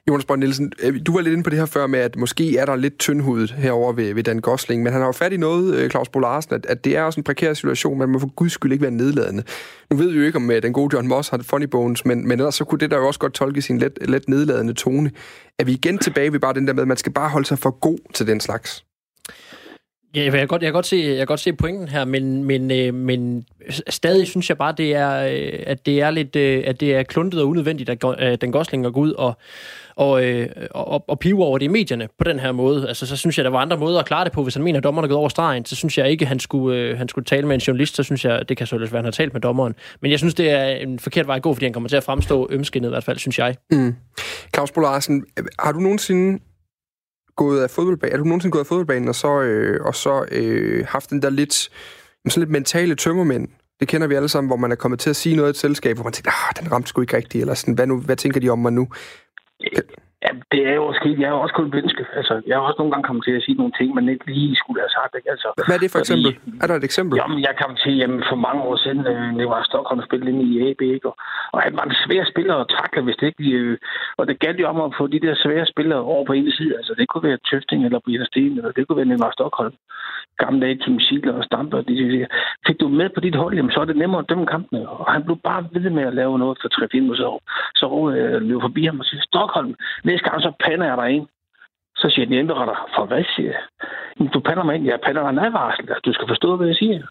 [0.07, 2.57] Jonas Brønd Nielsen, øh, du var lidt inde på det her før med, at måske
[2.57, 5.37] er der lidt tyndhudet herover ved, ved Dan Gosling, men han har jo fat i
[5.37, 8.19] noget, øh, Claus Bo Larsen, at, at det er også en prekær situation, man må
[8.19, 9.43] for guds skyld ikke være nedladende.
[9.89, 12.27] Nu ved vi jo ikke, om øh, den gode John Moss har funny bones, men,
[12.27, 15.11] men ellers så kunne det der jo også godt tolke sin let, let nedladende tone.
[15.59, 17.59] Er vi igen tilbage ved bare den der med, at man skal bare holde sig
[17.59, 18.85] for god til den slags?
[20.15, 22.43] Ja, jeg kan godt, jeg kan godt se, jeg kan godt se pointen her, men,
[22.43, 23.45] men, øh, men
[23.89, 27.03] stadig synes jeg bare, det er, øh, at det er lidt, øh, at det er
[27.03, 29.37] kluntet og unødvendigt, at øh, den Gosling går ud og,
[29.95, 32.87] og, øh, og, og pive over det i medierne på den her måde.
[32.87, 34.43] Altså, så synes jeg, der var andre måder at klare det på.
[34.43, 36.77] Hvis han mener, at dommeren er gået over stregen, så synes jeg ikke, han skulle,
[36.77, 37.95] øh, han skulle tale med en journalist.
[37.95, 39.75] Så synes jeg, det kan selvfølgelig være, at han har talt med dommeren.
[40.01, 42.03] Men jeg synes, det er en forkert vej at gå, fordi han kommer til at
[42.03, 43.55] fremstå ømskinnet i hvert fald, synes jeg.
[43.71, 43.95] Mm.
[44.55, 45.25] Claus Bolarsen,
[45.59, 46.39] har du nogensinde
[47.43, 50.85] gået af fodboldbanen, er du nogensinde gået af fodboldbanen og så, øh, og så øh,
[50.87, 53.47] haft den der lidt, sådan lidt mentale tømmermænd,
[53.79, 55.57] det kender vi alle sammen, hvor man er kommet til at sige noget i et
[55.57, 58.15] selskab, hvor man tænker, ah, den ramte sgu ikke rigtigt, eller sådan, hvad, nu, hvad
[58.15, 58.87] tænker de om mig nu?
[59.77, 59.83] Øh,
[60.25, 61.19] Ja, det er jo sket.
[61.19, 62.03] Jeg er jo også kun menneske.
[62.19, 64.55] Altså, jeg har også nogle gange kommet til at sige nogle ting, man ikke lige
[64.61, 65.13] skulle have sagt.
[65.17, 65.29] Ikke?
[65.35, 66.31] Altså, Hvad er det for eksempel?
[66.33, 67.13] Fordi, er der et eksempel?
[67.21, 70.31] Jamen, jeg kom til, jamen, for mange år siden, øh, det var Stockholm og spillede
[70.31, 71.07] ind i AB, ikke?
[71.11, 71.15] Og,
[71.53, 73.45] og han var en svær spiller at takle, hvis det ikke...
[73.59, 73.77] Øh,
[74.19, 76.73] og det galt jo om at få de der svære spillere over på en side.
[76.79, 79.73] Altså, det kunne være Tøfting eller Brian Sten, eller det kunne være Neymar Stockholm.
[80.37, 80.99] Gamle dage, Kim
[81.37, 81.81] og Stamper.
[81.81, 82.27] De, siger,
[82.67, 84.89] fik du med på dit hold, jamen, så er det nemmere at dømme kampene.
[84.89, 87.15] Og han blev bare ved med at lave noget for 3-4.
[87.15, 87.39] Så,
[87.75, 91.27] så øh, løb forbi ham og siger, Stockholm, næste gang så pander jeg dig ind.
[91.95, 93.63] Så siger den indberetter, for hvad siger jeg?
[94.33, 94.85] Du pander mig ind.
[94.85, 95.85] Jeg pander dig en advarsel.
[96.05, 97.07] Du skal forstå, hvad jeg siger.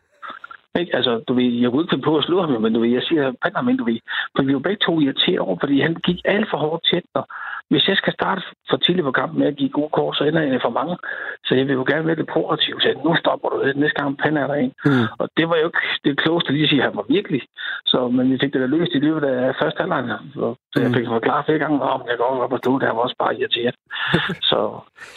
[0.79, 0.97] Ikke?
[0.97, 3.03] Altså, du ved, jeg kunne ikke finde på at slå ham, men du ved, jeg
[3.03, 4.01] siger, pander mig ind, du ved.
[4.37, 7.25] For vi var begge to irriteret over, fordi han gik alt for hårdt tæt, og
[7.71, 10.43] hvis jeg skal starte for tidligt på kampen med at give gode kort, så ender
[10.43, 10.97] jeg for mange.
[11.45, 12.81] Så jeg vil jo gerne være lidt proaktiv.
[12.81, 13.77] Så nu stopper du det.
[13.77, 14.73] Næste gang pander der en.
[14.85, 15.07] Mm.
[15.19, 17.43] Og det var jo ikke det klogeste lige at sige, at han var virkelig.
[17.87, 20.19] Så, men vi fik det da løst i løbet af første halvleg.
[20.35, 20.95] Så, jeg mm.
[20.95, 22.79] fik forklaret flere gange, om jeg går op og stå.
[22.79, 23.75] Der var også bare irriteret.
[24.51, 24.61] så,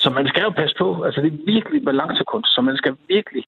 [0.04, 1.04] så man skal jo passe på.
[1.04, 2.50] Altså det er virkelig balancekunst.
[2.56, 3.44] Så man skal virkelig...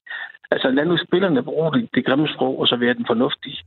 [0.52, 3.60] Altså lad nu spillerne bruge det, det grimme sprog, og så være den fornuftige.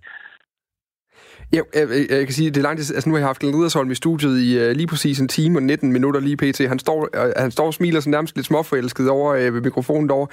[1.53, 3.91] Ja, jeg, jeg kan sige, det er langt, altså nu har jeg haft Glenn Ridersholm
[3.91, 6.69] i studiet i uh, lige præcis en time og 19 minutter lige pt.
[6.69, 10.09] Han står, uh, han står og smiler sådan nærmest lidt småforelsket over uh, ved mikrofonen
[10.09, 10.29] derovre.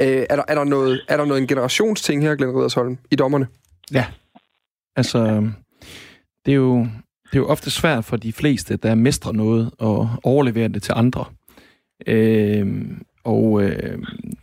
[0.00, 3.16] Uh, er, der, er, der noget, er der noget en generationsting her, Glenn Ridersholm, i
[3.16, 3.46] dommerne?
[3.92, 4.06] Ja.
[4.96, 5.52] Altså, øhm,
[6.46, 6.78] det er jo,
[7.24, 10.92] det er jo ofte svært for de fleste, der mestrer noget, og overlevere det til
[10.96, 11.24] andre.
[12.06, 12.66] Øh,
[13.24, 13.98] og øh,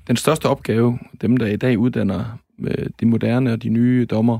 [0.07, 4.39] den største opgave, dem der i dag uddanner øh, de moderne og de nye dommer,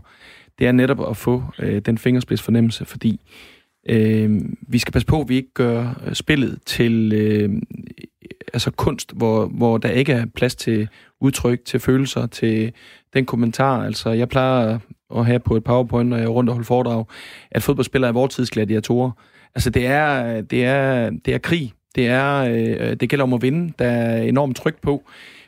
[0.60, 3.20] det er netop at få øh, den fingerspids fornemmelse, fordi
[3.90, 7.62] øh, vi skal passe på, at vi ikke gør øh, spillet til øh,
[8.54, 10.88] altså kunst, hvor, hvor der ikke er plads til
[11.22, 12.72] udtryk, til følelser, til
[13.14, 13.84] den kommentar.
[13.84, 14.80] Altså, jeg plejer
[15.16, 17.06] at have på et powerpoint, når jeg er rundt og holder foredrag,
[17.52, 19.12] at fodboldspillere er vortids gladiatorer.
[19.56, 21.74] Altså, det er, det er, det er krig.
[21.96, 23.74] Det, er, øh, det gælder om at vinde.
[23.80, 25.04] Der er enormt tryk på.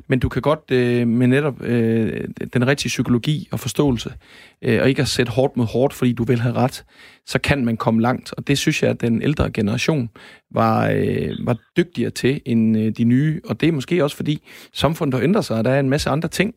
[0.07, 4.13] Men du kan godt øh, med netop øh, den rigtige psykologi og forståelse,
[4.61, 6.85] øh, og ikke at sætte hårdt mod hårdt, fordi du vil have ret,
[7.25, 8.33] så kan man komme langt.
[8.33, 10.09] Og det synes jeg, at den ældre generation
[10.51, 13.41] var, øh, var dygtigere til end øh, de nye.
[13.45, 14.41] Og det er måske også fordi
[14.73, 16.53] samfundet har ændret sig, og der er en masse andre ting.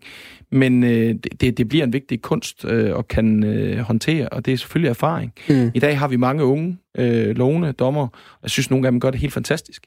[0.51, 4.53] Men øh, det, det bliver en vigtig kunst øh, at kan øh, håndtere, og det
[4.53, 5.33] er selvfølgelig erfaring.
[5.49, 5.71] Mm.
[5.75, 9.01] I dag har vi mange unge, øh, lovende dommer, og jeg synes, nogle af dem
[9.01, 9.87] gør det helt fantastisk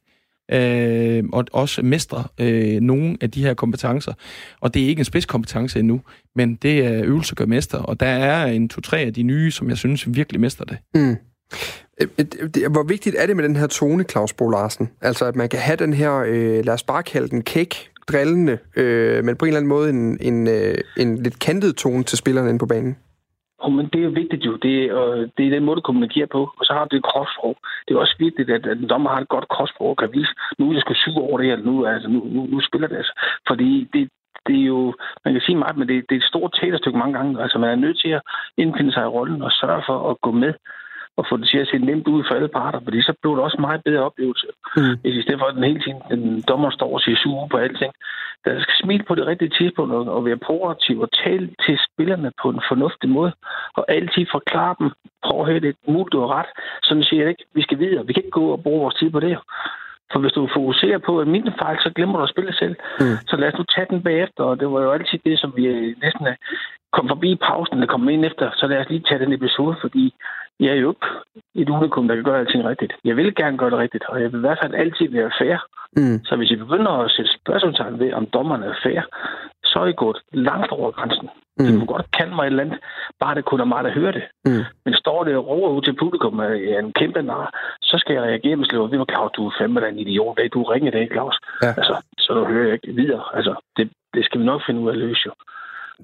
[0.51, 4.13] øh, og også mestre øh, nogle af de her kompetencer.
[4.59, 6.01] Og det er ikke en spidskompetence endnu,
[6.35, 9.69] men det er øvelse gør mester, og der er en to-tre af de nye, som
[9.69, 10.77] jeg synes virkelig mester det.
[10.95, 11.15] Mm.
[12.01, 12.07] Øh,
[12.63, 14.89] øh, hvor vigtigt er det med den her tone, Claus Bo Larsen?
[15.01, 17.75] Altså, at man kan have den her, øh, lad os bare kalde den kæk,
[18.07, 22.03] drillende, øh, men på en eller anden måde en, en, øh, en lidt kantet tone
[22.03, 22.95] til spillerne inde på banen?
[23.65, 24.55] Oh, men det er jo vigtigt jo.
[24.55, 26.41] Det er, det er den måde, du kommunikerer på.
[26.59, 27.55] Og så har du et kropsprog.
[27.87, 30.33] Det er også vigtigt, at, at en dommer har et godt kropsprog og kan vise,
[30.57, 32.97] nu er jeg sgu syv over det her, nu, altså, nu, nu, nu spiller det
[32.97, 33.13] altså.
[33.47, 34.09] Fordi det,
[34.47, 34.93] det er jo,
[35.25, 37.41] man kan sige meget, men det, det er et stort teaterstykke mange gange.
[37.43, 38.21] Altså, man er nødt til at
[38.57, 40.53] indfinde sig i rollen og sørge for at gå med
[41.17, 43.43] og få det til at se nemt ud for alle parter, fordi så blev det
[43.43, 44.47] også en meget bedre oplevelse.
[44.77, 44.95] Mm.
[45.03, 47.93] I stedet for, at den hele tiden den dommer står og siger sur på alting.
[48.45, 52.49] Der skal smile på det rigtige tidspunkt og være proaktiv og tale til spillerne på
[52.49, 53.33] en fornuftig måde,
[53.77, 54.91] og altid forklare dem,
[55.25, 56.51] prøv at høre det, muligt du har ret,
[56.83, 59.09] sådan siger jeg ikke, vi skal videre, vi kan ikke gå og bruge vores tid
[59.11, 59.37] på det.
[60.11, 62.75] For hvis du fokuserer på en mindre fejl, så glemmer du at spille selv.
[62.99, 63.17] Mm.
[63.29, 65.63] Så lad os nu tage den bagefter, og det var jo altid det, som vi
[66.03, 66.27] næsten
[66.95, 70.13] kom forbi pausen, der kom ind efter, så lad os lige tage den episode, fordi
[70.59, 71.07] jeg er jo ikke
[71.55, 72.93] et unikum, der kan gøre alting rigtigt.
[73.03, 75.57] Jeg vil gerne gøre det rigtigt, og jeg vil i hvert fald altid være fair.
[75.97, 76.25] Mm.
[76.25, 79.01] Så hvis I begynder at sætte spørgsmålstegn ved, om dommerne er fair,
[79.63, 81.29] så er I gået langt over grænsen.
[81.59, 81.65] Mm.
[81.65, 82.79] Du kan godt kalde mig et eller andet,
[83.19, 84.23] bare det kun er mig, der hører det.
[84.45, 84.63] Mm.
[84.85, 87.49] Men står det og råber ud til publikum med en kæmpe nar,
[87.81, 88.91] så skal jeg reagere med slået.
[88.91, 90.37] Vi var Claus, du er fandme da en idiot.
[90.53, 91.37] Du ringer det, Claus.
[91.61, 91.67] Ja.
[91.67, 93.23] Altså, så hører jeg ikke videre.
[93.33, 95.31] Altså, det, det skal vi nok finde ud af at løse jo.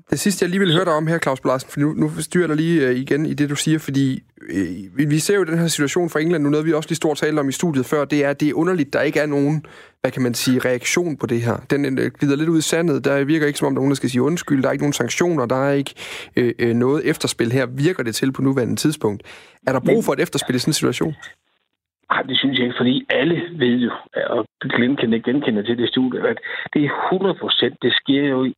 [0.10, 2.41] Det sidste, jeg lige vil høre dig om her, Claus Blarsen, for nu, nu styrer
[2.41, 4.19] jeg dig lige uh, igen i det, du siger, fordi
[4.54, 7.17] uh, vi ser jo den her situation fra England, nu noget vi også lige stort
[7.17, 9.65] talt om i studiet før, det er, det er underligt, der ikke er nogen,
[10.01, 11.58] hvad kan man sige, reaktion på det her.
[11.69, 13.91] Den uh, glider lidt ud i sandet, der virker ikke som om, der er nogen,
[13.91, 15.93] der skal sige undskyld, der er ikke nogen sanktioner, der er ikke
[16.39, 19.23] uh, uh, noget efterspil her, virker det til på nuværende tidspunkt.
[19.67, 21.15] Er der brug for et efterspil i sådan en situation?
[22.12, 23.91] Nej, det synes jeg ikke, fordi alle ved jo,
[24.36, 26.38] og Glenn kan ikke genkende til det studie, at
[26.73, 28.54] det er 100 procent, det sker jo i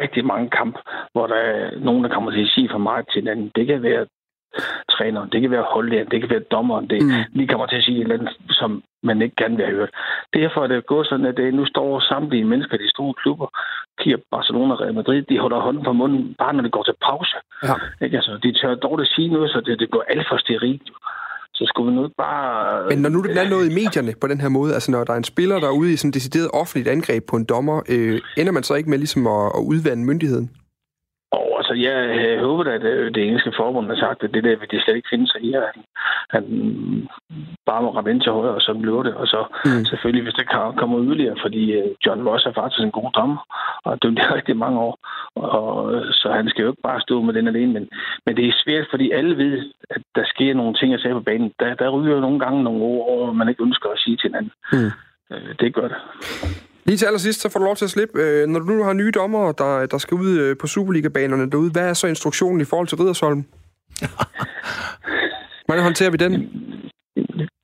[0.00, 0.78] rigtig mange kampe,
[1.12, 3.50] hvor der er nogen, der kommer til at sige fra mig til anden.
[3.56, 4.06] Det kan være
[4.90, 7.10] træneren, det kan være holdlæren, det kan være dommeren, det mm.
[7.32, 9.90] lige kommer til at sige et eller andet, som man ikke gerne vil have hørt.
[10.34, 13.46] Derfor er det gået sådan, at det nu står samtlige mennesker i de store klubber,
[14.00, 16.94] kigger Barcelona og Real Madrid, de holder hånden for munden, bare når det går til
[17.02, 17.36] pause.
[17.62, 17.74] Ja.
[18.04, 18.16] Ikke?
[18.16, 20.90] Altså, de tør dårligt at sige noget, så det, det går alt for sterilt
[21.60, 22.88] så skulle vi nu bare...
[22.88, 25.12] Men når nu det er noget i medierne på den her måde, altså når der
[25.12, 27.82] er en spiller, der er ude i sådan et decideret offentligt angreb på en dommer,
[27.88, 30.50] øh, ender man så ikke med ligesom at, at udvande myndigheden?
[31.70, 34.82] Altså, jeg håber at øh, det engelske forbund har sagt, at det der vil de
[34.82, 35.62] slet ikke finde sig i, at
[36.30, 36.44] han,
[37.66, 39.14] bare må ramme ind til højre, og så bliver det.
[39.14, 39.84] Og så mm.
[39.84, 43.40] selvfølgelig, hvis det kan komme yderligere, fordi øh, John Moss er faktisk en god dommer,
[43.84, 44.98] og det er rigtig mange år.
[45.34, 47.88] Og, så han skal jo ikke bare stå med den alene, men,
[48.26, 51.20] men det er svært, fordi alle ved, at der sker nogle ting at se på
[51.20, 51.52] banen.
[51.60, 54.52] Der, der ryger jo nogle gange nogle ord, man ikke ønsker at sige til hinanden.
[54.72, 54.90] Mm.
[55.32, 56.00] Øh, det gør det.
[56.90, 58.14] Lige til allersidst, så får du lov til at slippe.
[58.22, 61.70] Øh, når du nu har nye dommer, der, der skal ud øh, på Superliga-banerne derude,
[61.72, 63.42] hvad er så instruktionen i forhold til Riddersholm?
[65.66, 66.32] Hvordan håndterer vi den?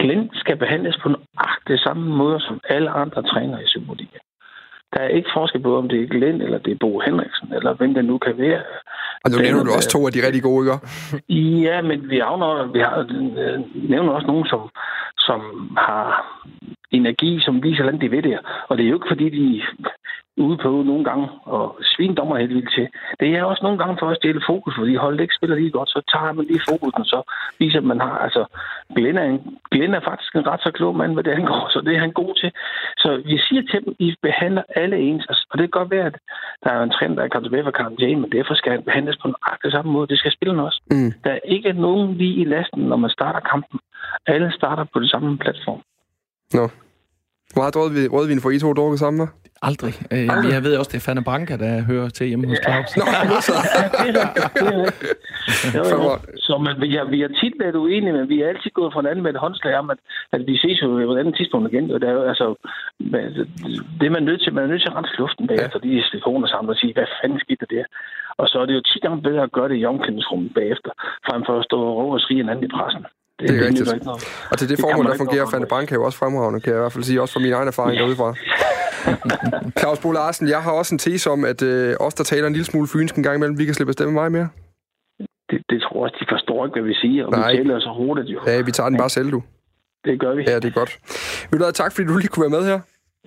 [0.00, 4.18] Glenn skal behandles på nøjagtig samme måde som alle andre trænere i Superliga.
[4.92, 7.74] Der er ikke forskel på, om det er Glenn, eller det er Bo Henriksen, eller
[7.74, 8.62] hvem det nu kan være.
[9.24, 10.78] Og nu nævner du også to af de rigtig gode, ikke?
[11.66, 12.94] Ja, men vi, afner, vi har,
[13.88, 14.60] nævner også nogen, som,
[15.18, 15.40] som
[15.86, 16.02] har
[16.90, 18.38] energi, som viser, hvordan de ved det.
[18.68, 19.62] Og det er jo ikke, fordi de
[20.36, 22.88] ude på nogle gange, og svine dommer helt vildt til.
[23.20, 25.88] Det er også nogle gange for at stille fokus, fordi holdet ikke spiller lige godt,
[25.88, 27.18] så tager man lige fokus, og så
[27.58, 28.44] viser man har, altså,
[28.96, 31.80] Glenn er, en, Glenn er faktisk en ret så klog mand, hvad det angår, så
[31.80, 32.50] det er han god til.
[32.96, 36.16] Så vi siger til dem, I behandler alle ens, og det kan godt være, at
[36.64, 39.16] der er en træner, der er kommet tilbage fra karantæne, men derfor skal han behandles
[39.22, 40.08] på nøjagtig samme måde.
[40.08, 40.80] Det skal spillerne også.
[40.90, 41.12] Mm.
[41.24, 43.80] Der er ikke nogen lige i lasten, når man starter kampen.
[44.26, 45.82] Alle starter på det samme platform.
[46.54, 46.68] Nå.
[47.52, 49.46] Hvor meget rødvin, rødvin får I to drukket sammen, hva'?
[49.62, 49.94] Aldrig.
[50.14, 52.96] Øh, men jeg ved også, det er Fanny Branca, der hører til hjemme hos Claus.
[53.30, 53.54] Nå, så.
[56.46, 59.00] Så men, vi, har, vi har tit været uenige, men vi er altid gået fra
[59.00, 59.98] hinanden med et håndslag om, at,
[60.32, 61.90] at vi ses jo på et andet tidspunkt igen.
[61.90, 62.46] Og det er jo, altså,
[63.98, 65.88] det er man nødt til, man er nødt til at rense luften bagefter ja.
[65.88, 67.84] de telefoner sammen og sige, hvad fanden skete der der?
[68.40, 70.90] Og så er det jo tit gange bedre at gøre det i omklædningsrummet bagefter,
[71.28, 73.04] frem for at stå og råbe og skrige en anden i pressen.
[73.40, 73.92] Det er rigtigt.
[73.94, 74.24] ikke noget.
[74.50, 75.66] Og til det, Det formål, der fungerer Fanny.
[75.66, 77.98] Branca jo også fremragende, kan jeg i hvert fald sige, også fra min egen erfaring
[77.98, 78.28] derudefra.
[79.80, 82.52] Claus Bo Larsen, jeg har også en tese om, at øh, os, der taler en
[82.52, 84.48] lille smule fynsk en gang imellem, vi kan slippe afsted med mig mere.
[85.50, 87.50] Det, det tror jeg også, de forstår ikke, hvad vi siger, og Nej.
[87.50, 88.40] vi taler så hurtigt jo.
[88.46, 89.42] Ja, vi tager den bare selv, du.
[90.04, 90.42] Det gør vi.
[90.48, 90.98] Ja, det er godt.
[91.50, 92.80] Vil du have tak, fordi du lige kunne være med her?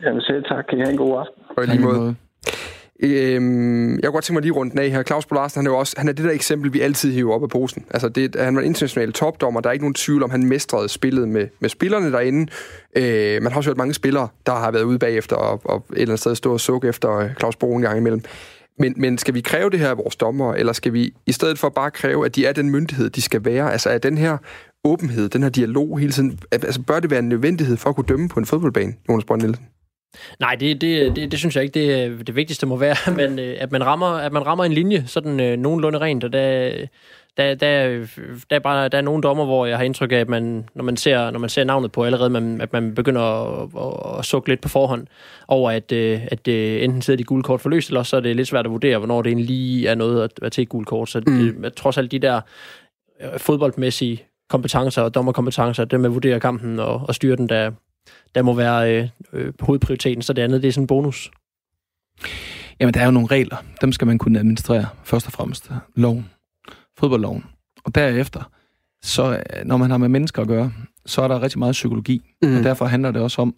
[0.03, 0.63] Jamen selv tak.
[0.69, 1.43] Kan I have en god aften?
[1.57, 2.15] Og i lige måde.
[3.03, 5.03] Øhm, jeg kunne godt tænke mig lige rundt den af her.
[5.03, 7.43] Claus Bolarsen, han er jo også, han er det der eksempel, vi altid hiver op
[7.43, 7.85] af posen.
[7.91, 10.89] Altså, det, han var en international topdommer, der er ikke nogen tvivl om, han mestrede
[10.89, 12.51] spillet med, med spillerne derinde.
[12.95, 16.01] Øh, man har også hørt mange spillere, der har været ude bagefter og, og et
[16.01, 18.21] eller andet sted stå og sukke efter øh, Claus Bo en gang imellem.
[18.79, 21.59] Men, men skal vi kræve det her af vores dommer, eller skal vi i stedet
[21.59, 23.71] for bare kræve, at de er den myndighed, de skal være?
[23.71, 24.37] Altså, er den her
[24.83, 28.07] åbenhed, den her dialog hele tiden, altså bør det være en nødvendighed for at kunne
[28.07, 29.65] dømme på en fodboldbane, Jonas Brønd Nielsen?
[30.39, 31.79] Nej, det, det, det, det synes jeg ikke.
[31.79, 34.73] Det, det vigtigste må være, at man, øh, at man, rammer, at man rammer en
[34.73, 36.71] linje sådan øh, nogenlunde rent, og der,
[37.37, 38.05] der, der,
[38.49, 40.83] der, er bare, der er nogle dommer, hvor jeg har indtryk af, at man, når,
[40.83, 44.25] man ser, når man ser navnet på allerede, man, at man begynder at, at, at
[44.25, 45.07] sukke lidt på forhånd
[45.47, 48.21] over, at, øh, at øh, enten sidder de gule kort forløst, eller også så er
[48.21, 50.69] det lidt svært at vurdere, hvornår det egentlig lige er noget at, at tage et
[50.69, 51.09] gult kort.
[51.09, 51.65] Så det, mm.
[51.75, 52.41] trods alt de der
[53.37, 57.71] fodboldmæssige kompetencer og dommerkompetencer, dem at vurdere kampen og, og styre den, der,
[58.35, 61.31] der må være øh, øh, hovedprioriteten, så det andet det er sådan en bonus.
[62.79, 63.57] Jamen, der er jo nogle regler.
[63.81, 65.71] Dem skal man kunne administrere, først og fremmest.
[65.95, 66.29] Loven.
[66.97, 67.43] Fodboldloven.
[67.85, 68.51] Og derefter,
[69.01, 70.71] så øh, når man har med mennesker at gøre,
[71.05, 72.21] så er der rigtig meget psykologi.
[72.41, 72.57] Mm.
[72.57, 73.55] Og derfor handler det også om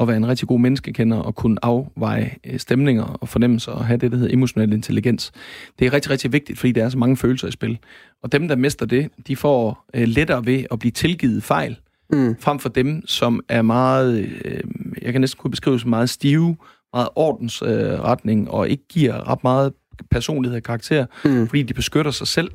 [0.00, 3.96] at være en rigtig god menneskekender og kunne afveje øh, stemninger og fornemmelser og have
[3.96, 5.32] det, der hedder emotionel intelligens.
[5.78, 7.78] Det er rigtig, rigtig vigtigt, fordi der er så mange følelser i spil.
[8.22, 11.76] Og dem, der mister det, de får øh, lettere ved at blive tilgivet fejl,
[12.12, 12.36] Mm.
[12.40, 14.60] frem for dem, som er meget, øh,
[15.02, 16.56] jeg kan næsten kunne beskrive som meget stive,
[16.92, 19.72] meget ordensretning, øh, og ikke giver ret meget
[20.10, 21.48] personlighed og karakter, Mm.
[21.48, 22.50] fordi de beskytter sig selv,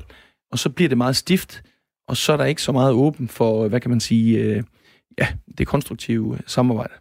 [0.52, 1.62] og så bliver det meget stift,
[2.08, 4.62] og så er der ikke så meget åben for, hvad kan man sige, øh,
[5.18, 5.26] ja,
[5.58, 6.92] det konstruktive samarbejde.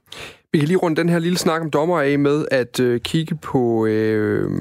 [0.52, 3.36] Vi kan lige runde den her lille snak om dommer af med at øh, kigge
[3.36, 4.52] på øh,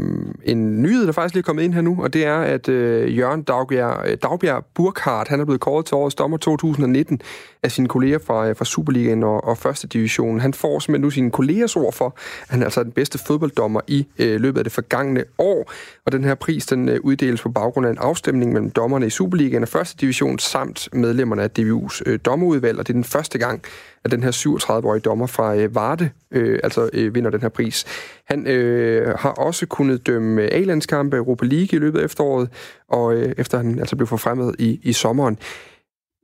[0.44, 3.18] en nyhed, der faktisk lige er kommet ind her nu, og det er, at øh,
[3.18, 7.20] Jørgen Dagbjerg, øh, Dagbjerg Burkhardt, han er blevet kåret til årets dommer 2019
[7.62, 10.40] af sine kolleger fra, øh, fra Superligaen og, og første division.
[10.40, 13.80] Han får simpelthen nu sine kollegers ord for, at han er altså den bedste fodbolddommer
[13.86, 15.72] i øh, løbet af det forgangne år,
[16.06, 19.10] og den her pris, den øh, uddeles på baggrund af en afstemning mellem dommerne i
[19.10, 23.38] Superligaen og første division, samt medlemmerne af DVU's øh, dommerudvalg, og det er den første
[23.38, 23.62] gang,
[24.04, 27.84] at den her 37-årige dommer fra øh, Varde øh, altså øh, vinder den her pris.
[28.24, 32.48] Han øh, har også kunnet dømme øh, A-landskampe i Europa League i løbet af efteråret,
[32.88, 35.38] og øh, efter han altså blev forfremmet i, i sommeren.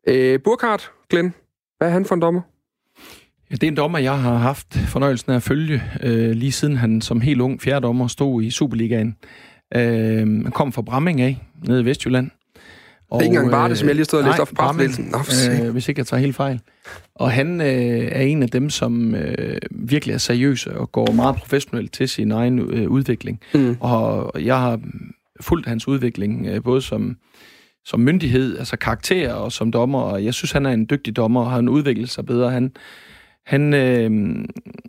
[0.09, 1.35] Øh, Burkhardt, Glenn,
[1.79, 2.41] hvad er han for en dommer?
[3.51, 6.77] Ja, det er en dommer, jeg har haft fornøjelsen af at følge, øh, lige siden
[6.77, 9.17] han som helt ung fjerdommer stod i Superligaen.
[9.75, 9.83] Øh,
[10.19, 12.31] han kom fra Bramming af, nede i Vestjylland.
[13.19, 15.67] Det er ikke engang Varde, som jeg lige stod og læste nej, op på pressemeddelelsen.
[15.67, 16.61] Øh, hvis ikke jeg tager helt fejl.
[17.15, 17.67] Og han øh,
[18.13, 22.31] er en af dem, som øh, virkelig er seriøse og går meget professionelt til sin
[22.31, 23.41] egen øh, udvikling.
[23.55, 23.77] Mm.
[23.81, 24.81] Og jeg har
[25.41, 27.17] fulgt hans udvikling, øh, både som,
[27.85, 31.41] som myndighed, altså karakter og som dommer, og jeg synes, han er en dygtig dommer
[31.41, 32.51] og har en udviklet sig bedre.
[32.51, 32.73] Han,
[33.47, 34.11] han øh,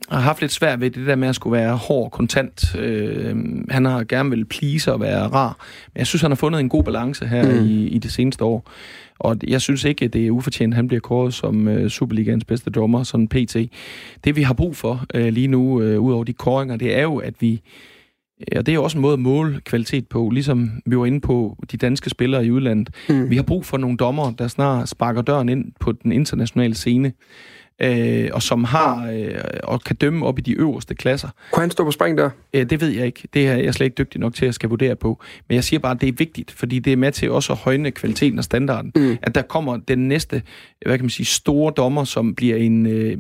[0.10, 2.76] har haft lidt svært ved det der med at skulle være hård, kontant.
[2.80, 3.36] Øh,
[3.70, 5.58] han har gerne vil please og være rar.
[5.94, 7.66] Men jeg synes, han har fundet en god balance her Mm.
[7.66, 8.72] i, i det seneste år.
[9.20, 12.46] Og jeg synes ikke, at det er ufortjent, at han bliver kåret som øh, Superligans
[12.46, 13.56] bedste dommer, sådan PT.
[14.24, 17.02] Det vi har brug for øh, lige nu, øh, ud over de kåringer, det er
[17.02, 17.62] jo, at vi
[18.56, 21.22] og det er jo også en måde at måle kvalitet på, ligesom vi var inde
[21.22, 22.90] på de danske spillere i udlandet.
[23.10, 23.30] Mm.
[23.30, 27.12] Vi har brug for nogle dommer, der snart sparker døren ind på den internationale scene,
[27.82, 31.30] øh, og som har øh, og kan dømme op i de øverste klasser.
[31.52, 32.30] Kunne han stå på spring der?
[32.54, 33.28] Øh, det ved jeg ikke.
[33.34, 35.24] Det er jeg slet ikke dygtig nok til at skal vurdere på.
[35.48, 37.60] Men jeg siger bare, at det er vigtigt, fordi det er med til også at
[37.60, 38.92] højne kvaliteten og standarden.
[38.96, 39.18] Mm.
[39.22, 40.42] At der kommer den næste,
[40.86, 42.86] hvad kan man sige, store dommer, som bliver en...
[42.86, 43.18] Øh,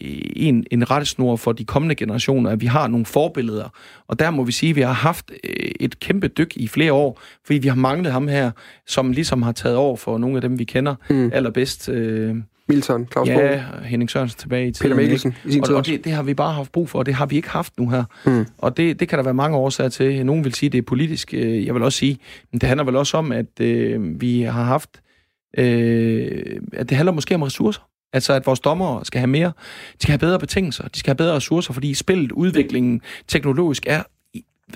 [0.00, 3.68] en, en rettesnor for de kommende generationer, at vi har nogle forbilleder.
[4.08, 6.92] Og der må vi sige, at vi har haft øh, et kæmpe dyk i flere
[6.92, 8.50] år, fordi vi har manglet ham her,
[8.86, 11.30] som ligesom har taget over for nogle af dem, vi kender mm.
[11.34, 11.88] allerbedst.
[11.88, 12.36] Øh,
[12.68, 14.90] Milton, Claus Ja, Henning Sørensen tilbage i tiden.
[14.90, 17.06] Peter Mikkelsen i sin og, og det, det har vi bare haft brug for, og
[17.06, 18.04] det har vi ikke haft nu her.
[18.24, 18.46] Mm.
[18.58, 20.26] Og det, det kan der være mange årsager til.
[20.26, 21.32] Nogen vil sige, at det er politisk.
[21.32, 22.18] Jeg vil også sige,
[22.52, 25.00] men det handler vel også om, at øh, vi har haft...
[25.58, 27.88] Øh, at det handler måske om ressourcer.
[28.12, 29.52] Altså, at vores dommer skal have mere,
[29.92, 34.02] de skal have bedre betingelser, de skal have bedre ressourcer, fordi spillet, udviklingen teknologisk er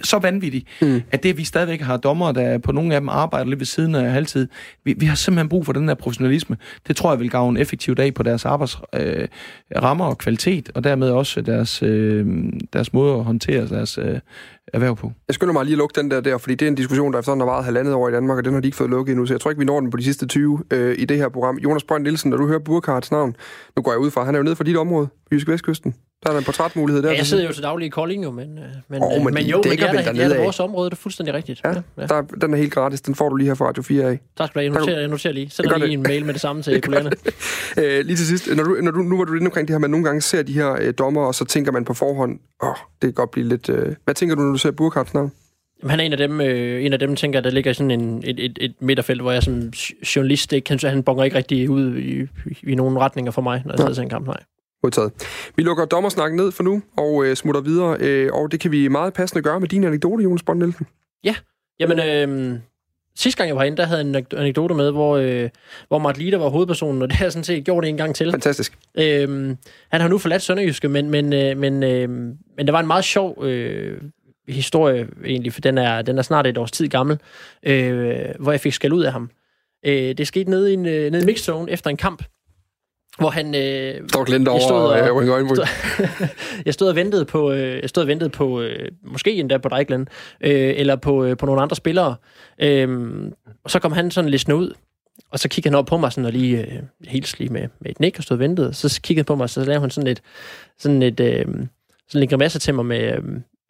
[0.03, 1.03] så vanvittig, mm.
[1.11, 3.66] at det, at vi stadigvæk har dommer, der på nogle af dem arbejder lidt ved
[3.66, 4.48] siden af halvtid,
[4.85, 6.57] vi, vi har simpelthen brug for den her professionalisme.
[6.88, 11.11] Det tror jeg vil gavne effektivt af på deres arbejdsrammer øh, og kvalitet, og dermed
[11.11, 12.26] også deres, øh,
[12.72, 14.20] deres måde at håndtere deres øh,
[14.72, 15.12] erhverv på.
[15.29, 17.18] Jeg skynder mig lige at lukke den der der, fordi det er en diskussion, der
[17.18, 19.26] efterhånden har varet halvandet år i Danmark, og den har de ikke fået lukket endnu,
[19.26, 21.29] så jeg tror ikke, vi når den på de sidste 20 øh, i det her
[21.29, 21.59] program.
[21.59, 23.37] Jonas Brønd Nielsen, når du hører Burkhards navn,
[23.76, 25.94] nu går jeg ud fra, han er jo nede fra dit område, Jysk Vestkysten.
[26.24, 27.11] Der er en portrætmulighed der.
[27.11, 29.46] Ja, jeg sidder jo til daglig i Kolding jo, men, øh, men, oh, men, men
[29.46, 31.61] jo, men det er, der, det er vores område, det er fuldstændig rigtigt.
[31.64, 32.06] Ja, ja.
[32.06, 34.20] Der, den er helt gratis, den får du lige her fra Radio 4 af.
[34.37, 35.50] Tak skal du have, jeg noterer, jeg noterer lige.
[35.50, 35.92] Sender lige det.
[35.92, 37.11] en mail med det samme til kollegerne.
[37.78, 39.78] øh, lige til sidst, når du, når du, nu var du lidt omkring det her,
[39.78, 42.68] man nogle gange ser de her øh, dommer, og så tænker man på forhånd, åh,
[42.68, 43.68] oh, det kan godt blive lidt...
[43.68, 45.33] Øh, hvad tænker du, når du ser Burkhards navn?
[45.87, 48.22] Han er en af dem, øh, en af dem tænker, der ligger i sådan en,
[48.24, 49.70] et, et, et midterfelt, hvor jeg som
[50.16, 52.26] journalist, ikke, han, han bonger ikke rigtig ud i, i,
[52.62, 54.26] i nogle retninger for mig, når jeg sidder en kamp.
[54.26, 54.40] Nej.
[54.83, 55.12] Modtaget.
[55.57, 58.88] Vi lukker dommersnakken ned for nu og øh, smutter videre, øh, og det kan vi
[58.88, 60.87] meget passende gøre med din anekdote, Jonas Bond Nielsen.
[61.25, 61.35] Ja,
[61.81, 62.59] jamen øh,
[63.16, 65.49] sidste gang jeg var inde, der havde jeg en anekdote med, hvor, øh,
[65.88, 68.31] hvor Mart Lider var hovedpersonen, og det har jeg sådan set gjort en gang til.
[68.31, 68.79] Fantastisk.
[68.99, 69.57] Øh,
[69.90, 72.09] han har nu forladt Sønderjyske, men, men, øh, men, øh,
[72.57, 74.01] men der var en meget sjov øh,
[74.49, 77.19] historie egentlig, for den er, den er snart et års tid gammel,
[77.62, 79.31] øh, hvor jeg fik skæld ud af ham.
[79.87, 82.23] Øh, det skete nede i, en, øh, nede i mixzone efter en kamp,
[83.20, 83.54] hvor han...
[83.54, 84.96] Øh, Står glemt over stod og, og,
[85.56, 85.66] stod,
[86.66, 89.68] Jeg stod og ventede på, øh, jeg stod og ventede på øh, måske endda på
[89.68, 90.06] Dijkland,
[90.40, 92.14] øh, eller på, øh, på nogle andre spillere.
[92.61, 93.11] Øh,
[93.64, 94.74] og så kom han sådan lidt ud,
[95.30, 97.90] og så kiggede han op på mig sådan, og lige øh, helt lige med, med
[97.90, 98.74] et nik og stod og ventede.
[98.74, 100.22] Så kiggede han på mig, og så lavede han sådan lidt,
[100.78, 101.46] sådan et, øh,
[102.09, 103.22] sådan lidt grimasse til mig med, øh,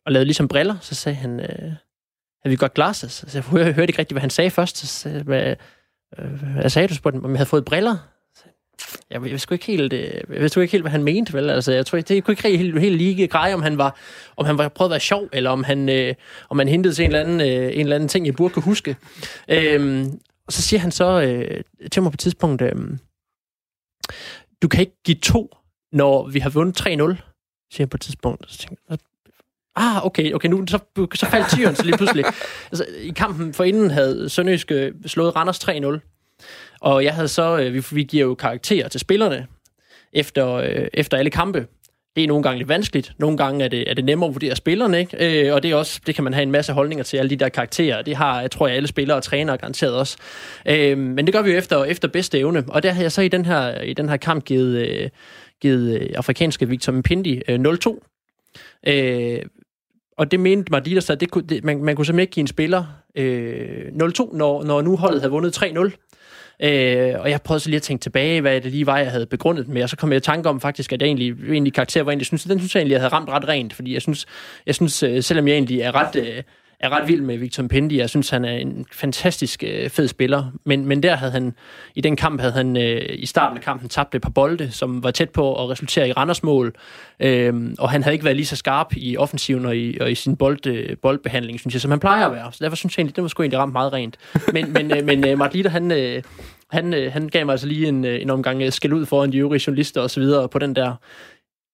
[0.07, 0.77] og lavede ligesom briller.
[0.81, 1.73] Så sagde han, øh,
[2.43, 3.25] har vi godt glasses?
[3.29, 4.77] Så jeg hørte ikke rigtigt, hvad han sagde først.
[4.77, 5.57] Så sagde, hvad,
[6.19, 6.95] øh, hvad sagde du?
[6.95, 7.97] Spurgte, om jeg havde fået briller?
[9.11, 11.51] Jeg, jeg vidste ikke helt, øh, jeg vidste ikke helt, hvad han mente, vel?
[11.51, 13.97] Altså, jeg tror ikke, det kunne ikke helt, helt lige greje, om han var,
[14.37, 16.15] om han var prøvet at være sjov, eller om han, øh,
[16.51, 18.63] om han hentede til en eller anden, øh, en eller anden ting, jeg burde kunne
[18.63, 18.97] huske.
[19.49, 22.73] Øhm, og så siger han så øh, til mig på et tidspunkt, øh,
[24.63, 25.57] du kan ikke give to,
[25.93, 27.15] når vi har vundet 3-0, siger
[27.79, 28.53] han på et tidspunkt.
[28.53, 28.99] Så tænkte jeg,
[29.77, 30.79] ah, okay, okay, nu så,
[31.15, 32.25] så faldt tyren så lige pludselig.
[32.73, 36.20] altså, I kampen for inden havde Sønderjyske slået Randers 3-0.
[36.81, 39.47] Og jeg havde så, øh, vi, vi giver jo karakterer til spillerne
[40.13, 41.67] efter, øh, efter alle kampe.
[42.17, 43.13] Det er nogle gange lidt vanskeligt.
[43.19, 45.47] Nogle gange er det, er det nemmere at vurdere spillerne, ikke?
[45.49, 47.37] Øh, og det, er også, det kan man have en masse holdninger til, alle de
[47.37, 48.03] der karakterer.
[48.03, 50.17] Det har, jeg tror jeg, alle spillere og trænere garanteret også.
[50.67, 52.65] Øh, men det gør vi jo efter, efter bedste evne.
[52.69, 55.09] Og der havde jeg så i den her, i den her kamp givet, øh,
[55.61, 57.99] givet øh, afrikanske Victor Mpindi øh, 0-2.
[58.87, 59.43] Øh,
[60.19, 62.47] og det mente Marditas, at det kunne, det, man, man kunne simpelthen ikke give en
[62.47, 62.85] spiller
[63.17, 65.91] øh, 0-2, når, når nu holdet havde vundet 3-0.
[66.63, 69.27] Øh, og jeg prøvede så lige at tænke tilbage, hvad det lige var, jeg havde
[69.27, 72.03] begrundet med, og så kom jeg i tanke om faktisk, at jeg egentlig, egentlig karakter
[72.03, 74.27] var egentlig, synes, den synes jeg egentlig, jeg havde ramt ret rent, fordi jeg synes,
[74.67, 76.17] jeg synes øh, selvom jeg egentlig er ret...
[76.17, 76.43] Øh,
[76.81, 77.99] er ret vild med Victor Pendi.
[77.99, 80.45] Jeg synes, han er en fantastisk øh, fed spiller.
[80.65, 81.55] Men, men der havde han,
[81.95, 85.03] i den kamp havde han øh, i starten af kampen tabt et par bolde, som
[85.03, 86.75] var tæt på at resultere i Randers mål.
[87.21, 90.15] Øh, og han havde ikke været lige så skarp i offensiven og i, og i
[90.15, 92.53] sin bold, øh, boldbehandling, synes jeg, som han plejer at være.
[92.53, 94.17] Så derfor synes jeg egentlig, det var sgu egentlig ramt meget rent.
[94.53, 95.93] Men, men, øh, men øh, Martin Litter, han...
[95.93, 96.23] Øh,
[96.71, 99.33] han, øh, han gav mig altså lige en, øh, en omgang øh, skæld ud foran
[99.33, 100.95] de øvrige journalister og så videre på den der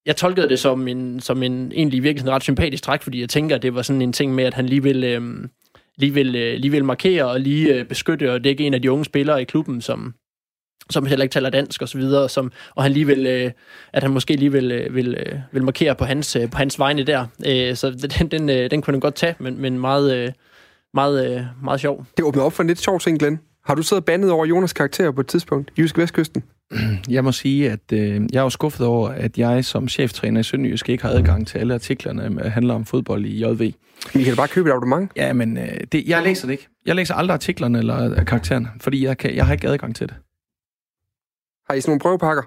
[0.06, 3.28] jeg tolkede det som en, som en egentlig virkelig sådan ret sympatisk træk, fordi jeg
[3.28, 5.48] tænker, at det var sådan en ting med, at han lige vil, øh,
[5.96, 8.90] lige vil, øh, lige vil markere og lige øh, beskytte og dække en af de
[8.90, 10.14] unge spillere i klubben, som,
[10.90, 13.50] som heller ikke taler dansk og så videre, som, og han lige vil, øh,
[13.92, 16.78] at han måske lige vil, øh, vil, øh, vil markere på hans, øh, på hans
[16.78, 17.26] vegne der.
[17.46, 20.32] Øh, så den, den, øh, den kunne han godt tage, men, men meget, øh,
[20.94, 22.06] meget, øh, meget sjov.
[22.16, 23.40] Det åbner op for en lidt sjov ting, Glenn.
[23.64, 25.72] Har du siddet bandet over Jonas karakter på et tidspunkt?
[25.78, 26.42] Jysk Vestkysten?
[27.08, 30.42] Jeg må sige, at øh, jeg er jo skuffet over, at jeg som cheftræner i
[30.42, 33.72] Sønderjysk ikke har adgang til alle artiklerne, der handler om fodbold i JV.
[34.14, 35.12] Vi kan bare købe et abonnement.
[35.16, 36.68] Ja, men øh, det, jeg læser det ikke.
[36.86, 40.16] Jeg læser aldrig artiklerne eller karaktererne, fordi jeg, kan, jeg har ikke adgang til det.
[41.68, 42.42] Har I sådan nogle prøvepakker?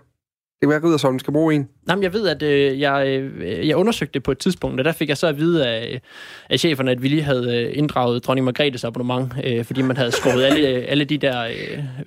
[0.61, 1.67] Det kan være, at Riddersholm skal bruge en.
[1.89, 4.91] Jamen, jeg ved, at øh, jeg, øh, jeg undersøgte det på et tidspunkt, og der
[4.91, 6.01] fik jeg så at vide af,
[6.49, 10.11] af cheferne, at vi lige havde øh, inddraget dronning Margrethes abonnement, øh, fordi man havde
[10.11, 11.43] skåret alle, alle de der,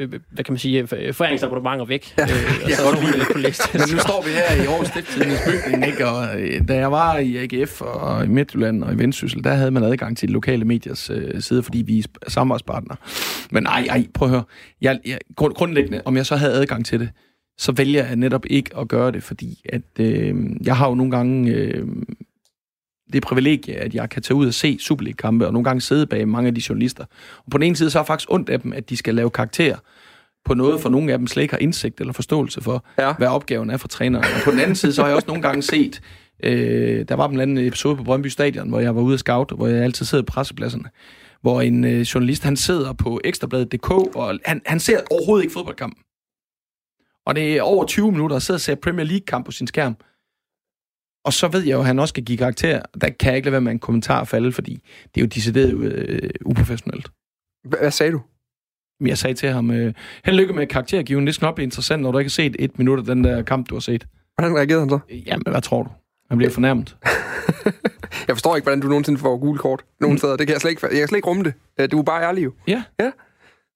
[0.01, 2.15] øh, hvad kan man sige, foræringsabonnementer væk.
[2.19, 2.23] Ja.
[2.23, 2.29] Øh,
[2.65, 3.81] og så, så hun kunne læse det.
[3.81, 6.07] Men nu står vi her i Aarhus Stiftstidens bygning, ikke?
[6.07, 9.71] og øh, da jeg var i AGF og i Midtjylland og i Vendsyssel, der havde
[9.71, 12.97] man adgang til de lokale mediers øh, side, fordi vi er samarbejdspartnere.
[13.51, 14.45] Men ej, ej, prøv at høre.
[14.81, 17.09] Jeg, jeg, grund, grundlæggende, om jeg så havde adgang til det,
[17.59, 20.35] så vælger jeg netop ikke at gøre det, fordi at øh,
[20.65, 21.87] jeg har jo nogle gange øh,
[23.13, 26.29] det privilegie, at jeg kan tage ud og se Superliga-kampe, og nogle gange sidde bag
[26.29, 27.05] mange af de journalister.
[27.37, 29.31] Og på den ene side, så er faktisk ondt af dem, at de skal lave
[29.31, 29.77] karakter
[30.45, 33.13] på noget, for nogle af dem slet ikke har indsigt eller forståelse for, ja.
[33.13, 34.25] hvad opgaven er for træneren.
[34.25, 36.01] Og på den anden side, så har jeg også nogle gange set,
[36.43, 39.67] øh, der var en episode på Brøndby Stadion, hvor jeg var ude af scout, hvor
[39.67, 40.89] jeg altid sidder på pressepladserne,
[41.41, 46.03] hvor en øh, journalist, han sidder på ekstrabladet.dk, og han, han ser overhovedet ikke fodboldkampen
[47.27, 49.97] og det er over 20 minutter, og sidder og ser Premier League-kamp på sin skærm.
[51.25, 52.83] Og så ved jeg jo, at han også skal give karakter.
[53.01, 54.73] Der kan jeg ikke lade være med en kommentar falde, fordi
[55.15, 57.11] det er jo decideret øh, uprofessionelt.
[57.65, 58.21] Hvad sagde du?
[59.01, 59.95] Jeg sagde til ham, øh,
[60.25, 61.27] held lykke med karaktergiven.
[61.27, 63.43] Det skal nok blive interessant, når du ikke har set et minut af den der
[63.43, 64.07] kamp, du har set.
[64.35, 64.99] Hvordan reagerede han så?
[65.27, 65.91] Jamen, hvad tror du?
[66.29, 66.97] Han bliver fornærmet.
[68.29, 70.19] jeg forstår ikke, hvordan du nogensinde får gule kort nogen mm.
[70.19, 70.37] steder.
[70.37, 71.93] Det kan jeg slet ikke, jeg kan slet ikke rumme det.
[71.93, 72.53] Du er bare ærlig jo.
[72.67, 72.83] Ja.
[73.01, 73.11] ja.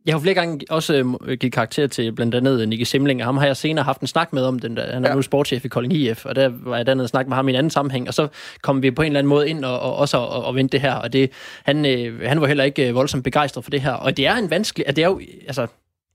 [0.06, 3.36] Jeg har flere gange også øh, givet karakter til blandt andet Nicky Simling, og ham
[3.36, 4.92] har jeg senere haft en snak med om den der.
[4.92, 5.14] Han er ja.
[5.14, 7.50] nu sportschef i Kolding IF, og der var jeg dernede og snakke med ham i
[7.50, 8.28] en anden sammenhæng, og så
[8.62, 10.80] kom vi på en eller anden måde ind og, og også og, og vendte det
[10.80, 11.30] her, og det,
[11.64, 14.34] han, øh, han var heller ikke øh, voldsomt begejstret for det her, og det er
[14.34, 15.66] en vanskelig, at det er jo, altså,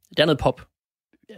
[0.09, 0.61] det er noget pop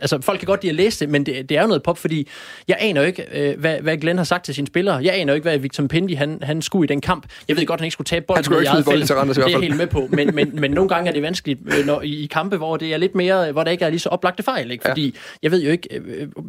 [0.02, 1.98] altså, folk kan godt lide at læse det, men det, det er jo noget pop,
[1.98, 2.28] fordi
[2.68, 4.96] jeg aner jo ikke, øh, hvad, hvad Glenn har sagt til sine spillere.
[4.96, 7.26] Jeg aner jo ikke, hvad Victor Pendi han, han skulle i den kamp.
[7.48, 8.38] Jeg ved godt, han ikke skulle tabe bolden.
[8.38, 9.62] Han skulle ikke smide bolden til Randers i hvert fald.
[9.62, 10.08] Det er helt med på.
[10.12, 12.94] Men, men, men nogle gange er det vanskeligt øh, når, i, i kampe, hvor det
[12.94, 14.72] er lidt mere, hvor der ikke er lige så oplagte fejl.
[14.72, 14.84] Ikke?
[14.88, 15.12] Fordi ja.
[15.44, 15.90] jeg ved jo ikke,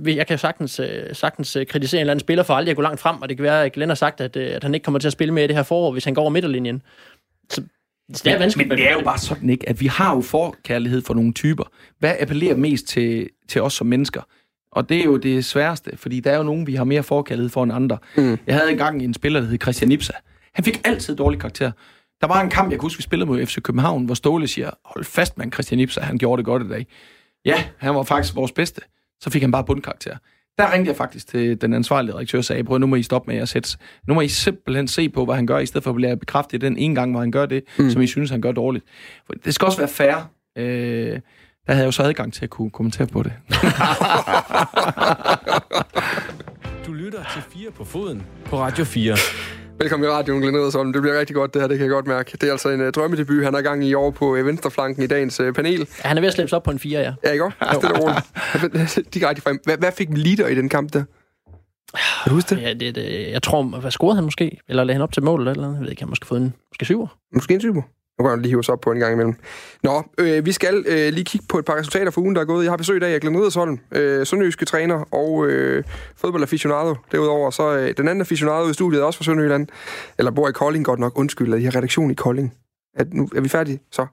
[0.04, 2.76] øh, jeg kan jo sagtens, øh, sagtens kritisere en eller anden spiller for aldrig at
[2.76, 4.84] gå langt frem, og det kan være, at Glenn har sagt, at, at han ikke
[4.84, 6.82] kommer til at spille med i det her forår, hvis han går over midterlinjen.
[7.50, 7.62] Så
[8.08, 8.68] det er vanskeligt.
[8.68, 9.68] Men det er jo bare sådan, ikke?
[9.68, 11.64] At vi har jo forkærlighed for nogle typer.
[11.98, 14.22] Hvad appellerer mest til, til os som mennesker?
[14.72, 17.50] Og det er jo det sværeste, fordi der er jo nogen, vi har mere forkærlighed
[17.50, 17.98] for end andre.
[18.16, 18.38] Mm.
[18.46, 20.12] Jeg havde engang en spiller, der hed Christian Ipsa.
[20.54, 21.72] Han fik altid dårlig karakter.
[22.20, 24.70] Der var en kamp, jeg kunne huske, vi spillede mod FC København, hvor Ståle siger,
[24.84, 26.86] hold fast, man, Christian Ipsa, han gjorde det godt i dag.
[27.44, 28.80] Ja, han var faktisk vores bedste.
[29.20, 30.16] Så fik han bare bundkarakter.
[30.58, 33.32] Der ringte jeg faktisk til den ansvarlige redaktør og sagde, prøv nu må I stoppe
[33.32, 33.78] med at sætte.
[34.08, 36.60] Nu må I simpelthen se på, hvad han gør, i stedet for at blive bekræftet
[36.60, 37.90] den ene gang, hvor han gør det, mm.
[37.90, 38.84] som I synes, han gør dårligt.
[39.26, 40.30] For det skal også være fair.
[40.58, 41.20] Øh,
[41.66, 43.32] der havde jeg jo så adgang til at kunne kommentere på det.
[46.86, 49.16] du lytter til 4 på foden på Radio 4.
[49.78, 50.94] Velkommen i radioen, Glenn Ederson.
[50.94, 52.30] Det bliver rigtig godt, det her, det kan jeg godt mærke.
[52.32, 55.06] Det er altså en uh, drømmedebut, han er gang i år på uh, venstreflanken i
[55.06, 55.78] dagens uh, panel.
[55.78, 57.14] Ja, han er ved at slippe op på en 4, ja.
[57.24, 57.56] Ja, ikke også?
[57.72, 59.14] Stille roligt.
[59.14, 59.60] Direkte frem.
[59.64, 61.04] Hvad, hvad fik leader i den kamp der?
[62.22, 62.62] Kan du huske det?
[62.62, 64.58] Ja, det, det, jeg tror, hvad scorede han måske?
[64.68, 65.74] Eller lagde han op til mål eller noget?
[65.74, 67.06] Jeg ved ikke, han måske fået en måske syver.
[67.34, 67.82] Måske en syver.
[68.18, 69.34] Nu kan lige hive op på en gang imellem.
[69.82, 72.44] Nå, øh, vi skal øh, lige kigge på et par resultater for ugen, der er
[72.44, 72.64] gået.
[72.64, 75.84] Jeg har besøg i dag af Glenn Riddersholm, øh, sønderjyske træner og øh,
[76.16, 76.94] fodboldaficionado.
[77.12, 79.66] Derudover så øh, den anden aficionado i studiet er også fra Sønderjylland.
[80.18, 81.18] Eller bor i Kolding godt nok.
[81.18, 82.54] Undskyld, at I har redaktion i Kolding.
[82.96, 83.80] Er, nu, er vi færdige?
[83.92, 84.06] Så.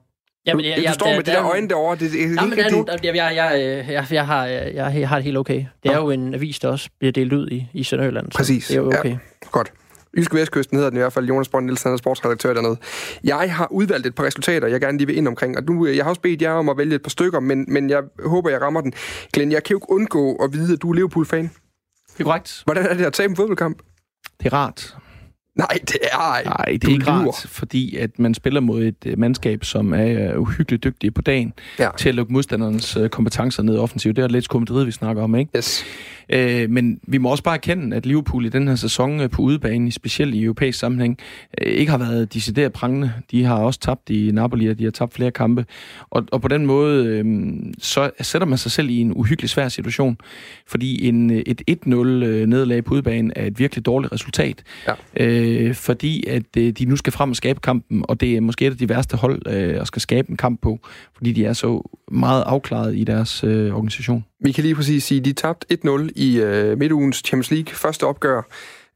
[0.46, 1.96] Jamen, jeg, du, du står der, med det der, øjne derovre.
[1.96, 5.08] Det, det, jamen, det, der er nogen, jeg, jeg, jeg, jeg, jeg, har, jeg, jeg
[5.08, 5.64] har det helt okay.
[5.82, 8.30] Det er jo en avis, der også bliver delt ud i, i Sønderjylland.
[8.30, 8.66] Præcis.
[8.66, 9.10] det er jo okay.
[9.10, 9.16] Ja,
[9.50, 9.72] godt.
[10.16, 12.76] Jyske Vestkysten hedder den i hvert fald, Jonas Brønd Nielsen er sportsredaktør dernede.
[13.24, 16.04] Jeg har udvalgt et par resultater, jeg gerne lige vil ind omkring, og nu, jeg
[16.04, 18.60] har også bedt jer om at vælge et par stykker, men, men jeg håber, jeg
[18.60, 18.92] rammer den.
[19.32, 21.50] Glenn, jeg kan jo ikke undgå at vide, at du er Liverpool-fan.
[22.12, 22.62] Det er korrekt.
[22.64, 23.82] Hvordan er det at tabe en fodboldkamp?
[24.42, 24.96] Det er rart.
[25.54, 26.50] Nej, det er ikke.
[26.50, 30.34] Nej, det er ikke rart, fordi at man spiller mod et uh, mandskab, som er
[30.34, 31.88] uh, uhyggeligt dygtige på dagen ja.
[31.98, 34.16] til at lukke modstanderens uh, kompetencer ned offensivt.
[34.16, 35.50] Det er lidt Madrid, vi snakker om, ikke?
[35.56, 35.84] Yes.
[36.34, 39.42] Uh, men vi må også bare erkende, at Liverpool i den her sæson uh, på
[39.42, 41.18] udebane, specielt i europæisk sammenhæng,
[41.60, 43.12] uh, ikke har været decideret prangende.
[43.30, 45.66] De har også tabt i Napoli, og de har tabt flere kampe.
[46.10, 49.68] Og, og på den måde, uh, så sætter man sig selv i en uhyggelig svær
[49.68, 50.16] situation,
[50.66, 54.62] fordi en, et 1-0 nederlag på udebane er et virkelig dårligt resultat.
[54.86, 54.92] Ja.
[55.20, 58.40] Uh, øh, fordi at øh, de nu skal frem og skabe kampen, og det er
[58.40, 60.78] måske et af de værste hold øh, at skal skabe en kamp på,
[61.16, 64.24] fordi de er så meget afklaret i deres øh, organisation.
[64.40, 68.06] Vi kan lige præcis sige, at de tabte 1-0 i øh, midtugens Champions League første
[68.06, 68.42] opgør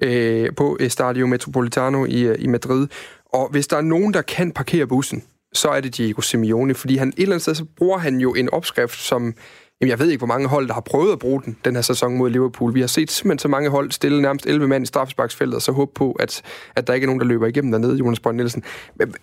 [0.00, 2.86] øh, på øh, Estadio Metropolitano i, øh, i Madrid.
[3.32, 5.22] Og hvis der er nogen, der kan parkere bussen,
[5.52, 8.34] så er det Diego Simeone, fordi han et eller andet sted, så bruger han jo
[8.34, 9.34] en opskrift, som
[9.80, 11.82] Jamen, jeg ved ikke, hvor mange hold, der har prøvet at bruge den, den her
[11.82, 12.74] sæson mod Liverpool.
[12.74, 15.72] Vi har set simpelthen så mange hold stille nærmest 11 mand i straffesparksfeltet, og så
[15.72, 16.42] håbe på, at,
[16.76, 18.62] at der ikke er nogen, der løber igennem dernede, Jonas Brønd Nielsen.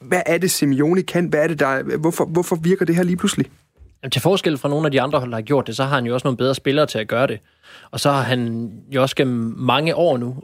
[0.02, 1.26] Hvad er det, Simeone kan?
[1.26, 3.46] Hvad er det, der, hvorfor, hvorfor virker det her lige pludselig?
[4.04, 5.96] Jamen, til forskel fra nogle af de andre hold, der har gjort det, så har
[5.96, 7.40] han jo også nogle bedre spillere til at gøre det.
[7.92, 10.36] Og så har han jo også gennem mange år nu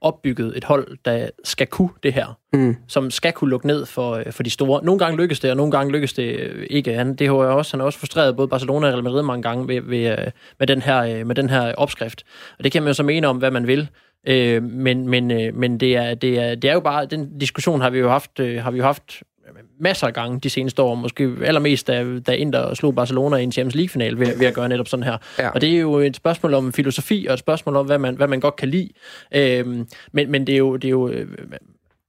[0.00, 2.38] opbygget et hold, der skal kunne det her.
[2.52, 2.76] Mm.
[2.86, 4.84] Som skal kunne lukke ned for, øh, for de store.
[4.84, 6.94] Nogle gange lykkes det, og nogle gange lykkes det øh, ikke.
[6.94, 9.68] Han, det har også, han har også frustreret både Barcelona og Real Madrid mange gange
[9.68, 12.24] ved, ved, øh, med, den her, med den her opskrift.
[12.58, 13.88] Og det kan man jo så mene om, hvad man vil.
[14.26, 17.90] Øh, men men, men det, er, det, er, det er jo bare, den diskussion har
[17.90, 19.22] vi jo haft, har vi jo haft
[19.80, 23.52] masser af gange de seneste år, måske allermest da, da Inter slog Barcelona i en
[23.52, 25.16] Champions League-final ved, ved at gøre netop sådan her.
[25.38, 25.48] Ja.
[25.48, 28.28] Og det er jo et spørgsmål om filosofi, og et spørgsmål om, hvad man, hvad
[28.28, 28.88] man godt kan lide.
[29.34, 31.26] Øhm, men, men det er jo, det er jo øh,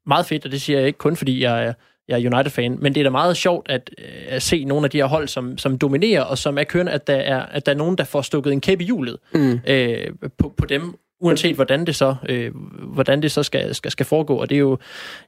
[0.06, 1.74] meget fedt, og det siger jeg ikke kun, fordi jeg er
[2.10, 4.90] jeg er United-fan, men det er da meget sjovt at, øh, at se nogle af
[4.90, 7.72] de her hold, som, som dominerer, og som er kørende, at der er, at der
[7.72, 9.60] er nogen, der får stukket en kæp i hjulet mm.
[9.68, 12.52] øh, på, på dem, uanset hvordan det så, øh,
[12.94, 14.36] hvordan det så skal, skal, skal foregå.
[14.36, 14.78] Og det er jo,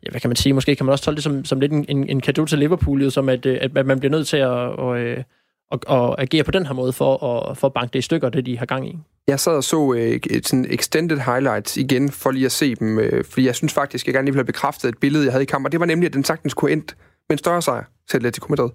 [0.04, 1.86] ja, hvad kan man sige, måske kan man også tolke det som, som lidt en,
[1.90, 5.00] en, en kado til Liverpool, som øh, at, at man bliver nødt til at, og,
[5.00, 5.24] øh,
[5.72, 8.30] og, og agere på den her måde for at, for at banke det i stykker,
[8.30, 8.98] det de har gang i.
[9.28, 13.00] Jeg sad og så øh, et sådan extended highlights igen, for lige at se dem,
[13.00, 15.44] øh, fordi jeg synes faktisk, jeg gerne lige ville have bekræftet et billede, jeg havde
[15.44, 16.96] i kamp, og det var nemlig, at den sagtens kunne endt
[17.30, 18.70] med en større sejr til Atletico Madrid.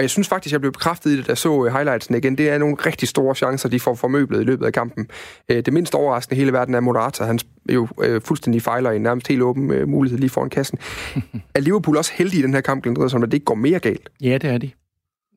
[0.00, 2.38] Og jeg synes faktisk, jeg blev bekræftet i det, da jeg så øh, highlightsen igen.
[2.38, 5.08] Det er nogle rigtig store chancer, de får formøblet i løbet af kampen.
[5.48, 7.24] Øh, det mindst overraskende i hele verden er Morata.
[7.24, 7.38] Han
[7.72, 10.78] jo øh, fuldstændig fejler i en nærmest helt åben mulighed lige foran kassen.
[11.54, 13.78] er Liverpool også heldig i den her kamp, Glenn som at det ikke går mere
[13.78, 14.10] galt?
[14.20, 14.70] Ja, det er de.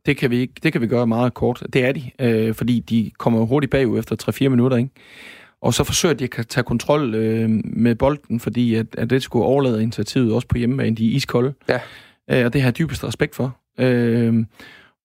[0.05, 1.64] Det kan vi, ikke, det kan vi gøre meget kort.
[1.74, 4.89] Det er de, øh, fordi de kommer hurtigt bagud efter 3-4 minutter, ikke?
[5.61, 9.45] Og så forsøger de at tage kontrol øh, med bolden, fordi at, at det skulle
[9.45, 10.95] overlade initiativet også på hjemmebane.
[10.95, 11.53] De er iskolde.
[11.70, 11.80] Ja.
[12.32, 13.57] Øh, og det har jeg dybest respekt for.
[13.78, 14.46] Øh,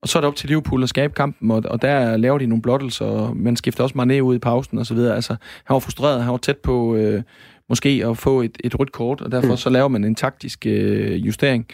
[0.02, 2.46] og så er det op til Liverpool at skabe kampen, og, og der laver de
[2.46, 5.14] nogle blottelser, og man skifter også Mané ud i pausen og så videre.
[5.14, 7.22] Altså, han var frustreret, han var tæt på øh,
[7.68, 9.56] måske at få et, et rødt kort, og derfor mm.
[9.56, 11.66] så laver man en taktisk øh, justering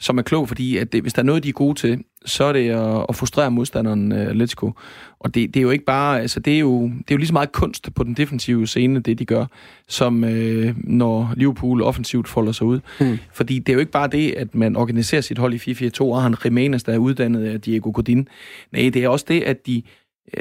[0.00, 2.44] som er klog, fordi at det, hvis der er noget, de er gode til, så
[2.44, 4.72] er det at, at frustrere modstanderen uh, Atletico.
[5.18, 7.26] Og det, det er jo ikke bare, altså det er jo, det er jo lige
[7.26, 9.46] så meget kunst på den defensive scene, det de gør,
[9.88, 10.30] som uh,
[10.76, 12.80] når Liverpool offensivt folder sig ud.
[13.00, 13.18] Mm.
[13.32, 16.22] Fordi det er jo ikke bare det, at man organiserer sit hold i 4-4-2, og
[16.22, 18.28] han Jimenez, der er uddannet af Diego Godin.
[18.72, 19.82] Nej, det er også det, at de Øh,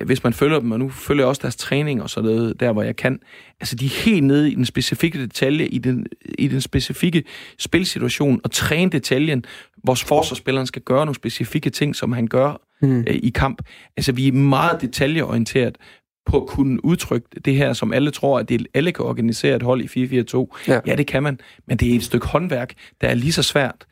[0.05, 2.71] hvis man følger dem, og nu følger jeg også deres træning og sådan noget, der
[2.71, 3.19] hvor jeg kan,
[3.59, 6.07] altså de er helt nede i den specifikke detalje, i den,
[6.37, 7.23] i den specifikke
[7.59, 9.45] spilsituation, og træne detaljen,
[9.77, 12.99] hvor forsvarsspilleren skal gøre nogle specifikke ting, som han gør mm.
[12.99, 13.61] øh, i kamp.
[13.97, 15.77] Altså vi er meget detaljeorienteret
[16.25, 19.63] på at kunne udtrykke det her, som alle tror, at det, alle kan organisere et
[19.63, 20.57] hold i 4-4-2.
[20.67, 20.79] Ja.
[20.87, 23.85] ja, det kan man, men det er et stykke håndværk, der er lige så svært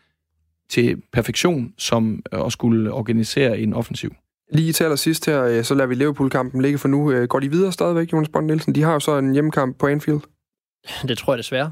[0.69, 4.13] til perfektion, som at skulle organisere en offensiv.
[4.51, 7.11] Lige til allersidst her, øh, så lader vi Liverpool-kampen ligge for nu.
[7.11, 8.75] Øh, går de videre stadigvæk, Jonas Bond Nielsen?
[8.75, 10.19] De har jo så en hjemmekamp på Anfield.
[11.07, 11.71] Det tror jeg desværre.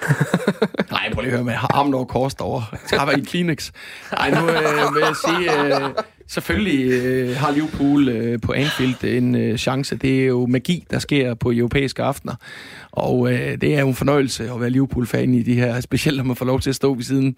[0.90, 2.64] Nej, prøv lige at høre med armen over kors derovre.
[2.72, 3.70] Jeg skal i en Kleenex.
[4.12, 5.90] Nej, nu øh, vil jeg sige, øh,
[6.32, 9.96] selvfølgelig øh, har Liverpool øh, på Anfield en øh, chance.
[9.96, 12.34] Det er jo magi, der sker på europæiske aftener.
[12.92, 16.24] Og øh, det er jo en fornøjelse at være Liverpool-fan i de her, specielt når
[16.24, 17.36] man får lov til at stå ved siden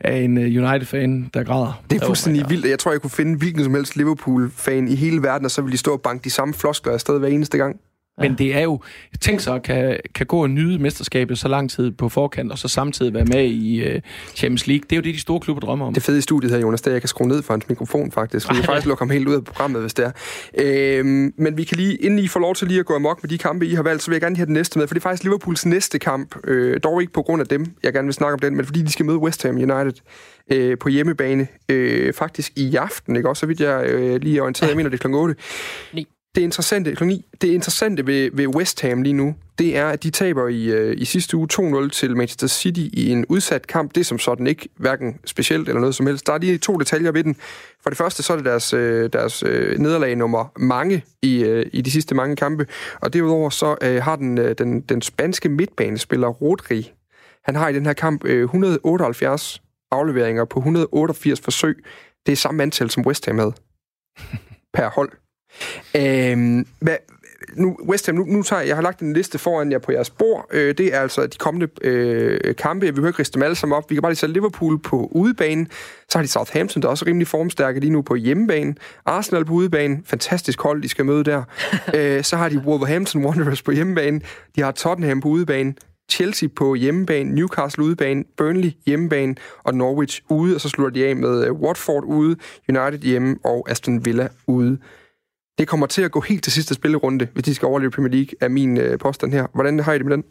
[0.00, 1.82] af en øh, United-fan, der græder.
[1.90, 2.66] Det er fuldstændig oh vildt.
[2.66, 5.72] Jeg tror, jeg kunne finde hvilken som helst Liverpool-fan i hele verden, og så ville
[5.72, 7.76] de stå og banke de samme floskler afsted hver eneste gang.
[8.18, 8.80] Men det er jo,
[9.20, 12.68] tænk så, kan, kan gå og nyde mesterskabet så lang tid på forkant, og så
[12.68, 14.00] samtidig være med i uh,
[14.34, 14.82] Champions League.
[14.82, 15.94] Det er jo det, de store klubber drømmer om.
[15.94, 17.68] Det fede i studiet her, Jonas, det er, at jeg kan skrue ned for hans
[17.68, 18.50] mikrofon, faktisk.
[18.50, 20.12] Vi kan faktisk lukke ham helt ud af programmet, hvis det er.
[20.58, 23.30] Øhm, men vi kan lige, inden I får lov til lige at gå amok med
[23.30, 25.00] de kampe, I har valgt, så vil jeg gerne have den næste med, for det
[25.00, 26.36] er faktisk Liverpools næste kamp.
[26.44, 28.82] Øh, dog ikke på grund af dem, jeg gerne vil snakke om den, men fordi
[28.82, 30.02] de skal møde West Ham United
[30.52, 31.46] øh, på hjemmebane.
[31.68, 33.28] Øh, faktisk i aften, ikke?
[33.28, 35.14] Også så vidt jeg øh, lige er orienteret, jeg mener, det er kl.
[35.14, 35.34] 8.
[35.92, 36.06] 9
[36.36, 36.94] det interessante,
[37.40, 40.94] det interessante ved, ved West Ham lige nu, det er, at de taber i, øh,
[40.98, 43.94] i sidste uge 2-0 til Manchester City i en udsat kamp.
[43.94, 46.26] Det er som sådan ikke hverken specielt eller noget som helst.
[46.26, 47.36] Der er lige to detaljer ved den.
[47.82, 51.66] For det første, så er det deres, øh, deres øh, nederlag nummer mange i, øh,
[51.72, 52.66] i de sidste mange kampe.
[53.00, 56.92] Og derudover så øh, har den, øh, den, den spanske midtbanespiller Rodri,
[57.44, 61.84] han har i den her kamp øh, 178 afleveringer på 188 forsøg.
[62.26, 63.52] Det er samme antal, som West Ham havde
[64.74, 65.25] per hold.
[65.96, 66.96] Øhm, hvad,
[67.54, 69.92] nu, West Ham, nu, nu tager jeg, jeg har lagt en liste foran jer på
[69.92, 70.46] jeres bord.
[70.52, 72.86] Øh, det er altså de kommende øh, kampe.
[72.86, 73.90] Vi behøver ikke riste dem alle sammen op.
[73.90, 75.66] Vi kan bare lige sætte Liverpool på udebane.
[76.08, 78.74] Så har de Southampton, der er også rimelig formstærke lige nu på hjemmebane.
[79.06, 80.02] Arsenal på udebane.
[80.04, 81.42] Fantastisk hold, de skal møde der.
[81.96, 84.20] øh, så har de Wolverhampton Wanderers på hjemmebane.
[84.56, 85.74] De har Tottenham på udebane.
[86.10, 89.34] Chelsea på hjemmebane, Newcastle udebane, Burnley hjemmebane
[89.64, 92.36] og Norwich ude, og så slutter de af med øh, Watford ude,
[92.68, 94.78] United hjemme og Aston Villa ude.
[95.58, 98.34] Det kommer til at gå helt til sidste spillerunde, hvis de skal overleve Premier League,
[98.40, 99.46] er min øh, påstand her.
[99.54, 100.24] Hvordan har I det med den?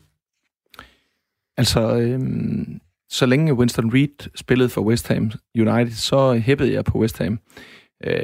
[1.57, 6.97] Altså, øhm, så længe Winston Reed spillede for West Ham United, så hæppede jeg på
[6.97, 7.39] West Ham.
[8.03, 8.15] Øh,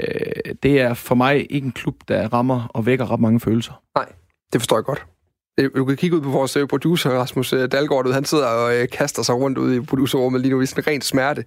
[0.64, 3.84] det er for mig ikke en klub, der rammer og vækker ret mange følelser.
[3.96, 4.06] Nej,
[4.54, 5.06] det forstår jeg godt.
[5.60, 8.76] Øh, Du kan kigge ud på vores øh, producer, Rasmus øh, Dalgaard, han sidder og
[8.76, 11.46] øh, kaster sig rundt ude i producerrummet lige nu i sådan en ren smerte.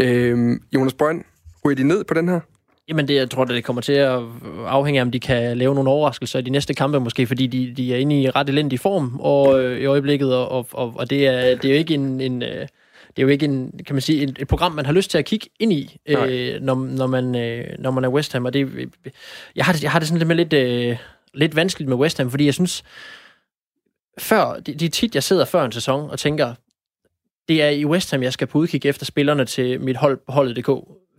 [0.00, 1.24] Øh, Jonas Brønd,
[1.64, 2.40] ryger de ned på den her?
[2.88, 4.20] Jamen, det, jeg tror, det kommer til at
[4.66, 7.74] afhænge af, om de kan lave nogle overraskelser i de næste kampe, måske fordi de,
[7.76, 11.10] de er inde i ret elendig form og, øh, i øjeblikket, og, og, og, og
[11.10, 12.20] det, er, det er jo ikke en...
[12.20, 12.68] en øh,
[13.16, 15.18] det er jo ikke en, kan man sige, et, et program, man har lyst til
[15.18, 18.44] at kigge ind i, øh, når, når, man, øh, når man er West Ham.
[18.44, 18.90] Og det,
[19.56, 20.96] jeg, har det, jeg har det sådan lidt øh,
[21.34, 22.84] lidt vanskeligt med West Ham, fordi jeg synes,
[24.18, 26.54] før, det, det er tit, jeg sidder før en sæson og tænker,
[27.48, 30.70] det er i West Ham, jeg skal på udkig efter spillerne til mit hold holdet.dk.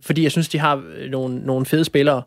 [0.02, 2.22] Fordi jeg synes, de har øh, nogle, nogle fede spillere.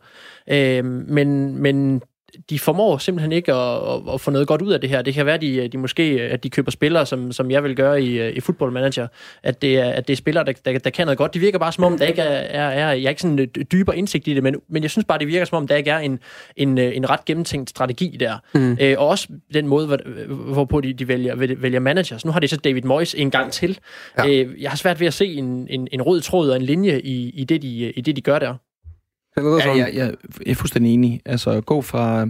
[0.48, 2.02] Øh, men, men
[2.50, 5.02] de formår simpelthen ikke at, at, at få noget godt ud af det her.
[5.02, 7.76] Det kan være, at de, de måske at de køber spillere, som, som jeg vil
[7.76, 9.08] gøre i, i Football Manager,
[9.44, 11.34] at det er, at det er spillere, der, der, der kan noget godt.
[11.34, 13.48] Det virker bare som om, der ikke er, er, er jeg er ikke sådan en
[13.72, 15.92] dybere indsigt i det, men, men jeg synes bare, det virker som om, der ikke
[15.92, 16.20] er en,
[16.56, 18.38] en, en ret gennemtænkt strategi der.
[18.54, 18.78] Mm.
[18.82, 19.98] Øh, og også den måde, hvor,
[20.54, 22.26] hvorpå de, de vælger, vælger managers.
[22.26, 23.80] Nu har de så David Moyes en gang til.
[24.18, 24.28] Ja.
[24.28, 27.00] Øh, jeg har svært ved at se en, en, en rød tråd og en linje
[27.00, 28.56] i, i, det, de, i det, de gør der.
[29.38, 30.14] Ja, jeg, jeg,
[30.46, 31.22] jeg er fuldstændig enig.
[31.26, 32.28] Altså, gå fra,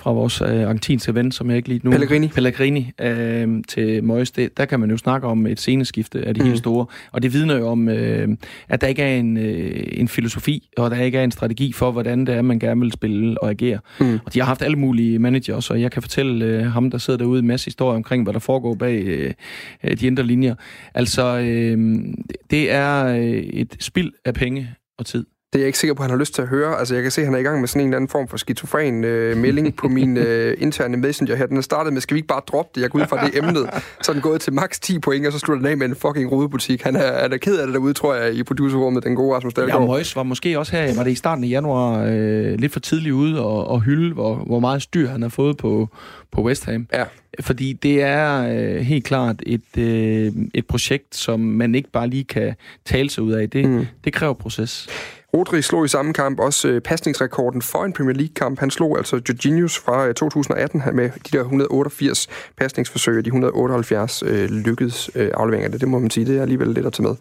[0.00, 1.90] fra vores øh, argentinske ven, som jeg ikke lige nu...
[1.90, 2.28] Pellegrini.
[2.28, 6.40] Pellegrini øh, til Moyes, det, der kan man jo snakke om et sceneskifte af de
[6.40, 6.46] mm.
[6.46, 6.86] helt store.
[7.12, 8.28] Og det vidner jo om, øh,
[8.68, 11.90] at der ikke er en, øh, en filosofi, og der ikke er en strategi for,
[11.90, 13.78] hvordan det er, man gerne vil spille og agere.
[14.00, 14.18] Mm.
[14.26, 17.18] Og de har haft alle mulige managers, og jeg kan fortælle øh, ham, der sidder
[17.18, 20.54] derude, en masse historier omkring, hvad der foregår bag øh, de indre linjer.
[20.94, 22.04] Altså, øh,
[22.50, 25.26] det er øh, et spild af penge og tid.
[25.52, 26.78] Det er jeg ikke sikker på, at han har lyst til at høre.
[26.78, 28.28] Altså, jeg kan se, at han er i gang med sådan en eller anden form
[28.28, 31.46] for skizofren øh, melding på min øh, interne messenger her.
[31.46, 32.82] Den er startet med, skal vi ikke bare droppe det?
[32.82, 33.70] Jeg går ud fra det emnet.
[34.02, 35.94] Så er den gået til maks 10 point, og så slutter den af med en
[35.94, 36.82] fucking rodebutik.
[36.82, 39.80] Han er, er ked af det derude, tror jeg, i producerrummet, den gode Rasmus Dahlgaard.
[39.80, 42.80] Ja, Moyes var måske også her, var det i starten af januar, øh, lidt for
[42.80, 45.88] tidligt ude og, og hylde, hvor, hvor meget styr han har fået på,
[46.32, 46.86] på West Ham.
[46.92, 47.04] Ja.
[47.40, 52.24] Fordi det er øh, helt klart et, øh, et projekt, som man ikke bare lige
[52.24, 53.50] kan tale sig ud af.
[53.50, 53.86] Det, mm.
[54.04, 54.88] det kræver proces.
[55.34, 58.58] Rodri slog i samme kamp også øh, pasningsrekorden for en Premier League-kamp.
[58.58, 64.22] Han slog altså Jorginhos fra øh, 2018 med de der 188 pasningsforsøg, og de 178
[64.26, 65.70] øh, lykkedes øh, afleveringer.
[65.70, 67.16] Det, det må man sige, det er alligevel lidt at tage med.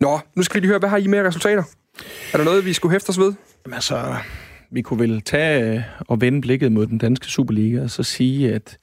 [0.00, 1.62] Nå, nu skal vi lige høre, hvad har I med resultater?
[2.32, 3.32] Er der noget, vi skulle hæfte os ved?
[3.64, 4.14] Jamen altså,
[4.70, 8.54] vi kunne vel tage øh, og vende blikket mod den danske Superliga og så sige,
[8.54, 8.78] at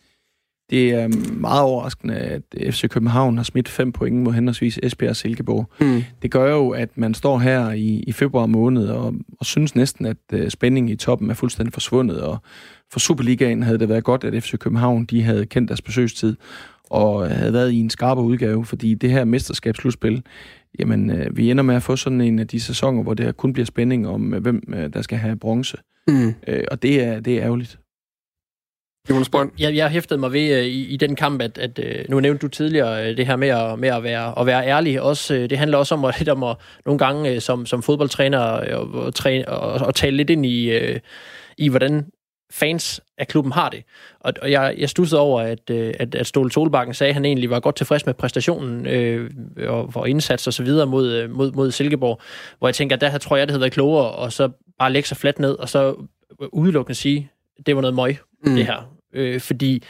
[0.71, 5.15] det er meget overraskende, at FC København har smidt fem point mod henholdsvis Esbjerg og
[5.15, 5.69] Silkeborg.
[5.81, 6.03] Mm.
[6.21, 10.05] Det gør jo, at man står her i, i februar måned og, og synes næsten,
[10.05, 12.21] at uh, spændingen i toppen er fuldstændig forsvundet.
[12.21, 12.37] Og
[12.91, 16.35] for Superligaen havde det været godt, at FC København de havde kendt deres besøgstid
[16.89, 20.23] og havde været i en skarpere udgave, fordi det her mesterskabsslutspil,
[20.79, 23.53] jamen, uh, vi ender med at få sådan en af de sæsoner, hvor det kun
[23.53, 25.77] bliver spænding om, uh, hvem uh, der skal have bronze.
[26.07, 26.27] Mm.
[26.27, 27.80] Uh, og det er, det er ærgerligt.
[29.09, 29.51] Jonas Brønd?
[29.59, 32.41] Jeg, jeg hæftede mig ved uh, i, i den kamp, at, at uh, nu nævnte
[32.41, 35.01] du tidligere uh, det her med at, med at, være, at være ærlig.
[35.01, 37.83] Også, uh, det handler også om, at, lidt om at nogle gange uh, som, som
[37.83, 40.95] fodboldtræner uh, og, træne, og, og tale lidt ind i, uh,
[41.57, 42.05] i hvordan
[42.51, 43.83] fans af klubben har det.
[44.19, 47.49] Og, og jeg, jeg stussede over, at, at, at Ståle Solbakken sagde, at han egentlig
[47.49, 49.31] var godt tilfreds med præstationen øh,
[49.67, 52.21] og, og indsats og så videre mod, mod, mod Silkeborg,
[52.59, 54.49] hvor jeg tænker, at der tror jeg, det havde været klogere, og så
[54.79, 55.95] bare lægge sig fladt ned, og så
[56.53, 57.31] udelukkende sige,
[57.65, 58.55] det var noget møg, mm.
[58.55, 58.90] det her.
[59.13, 59.83] Øh, fordi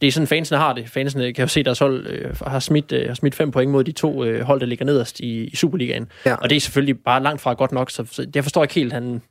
[0.00, 0.88] det er sådan, fansene har det.
[0.88, 3.70] Fansene kan jo se, at deres hold øh, har, smidt, øh, har smidt fem point
[3.70, 6.08] mod de to øh, hold, der ligger nederst i, i Superligaen.
[6.26, 6.34] Ja.
[6.34, 8.92] Og det er selvfølgelig bare langt fra godt nok, så, så jeg forstår ikke helt,
[8.92, 9.22] han...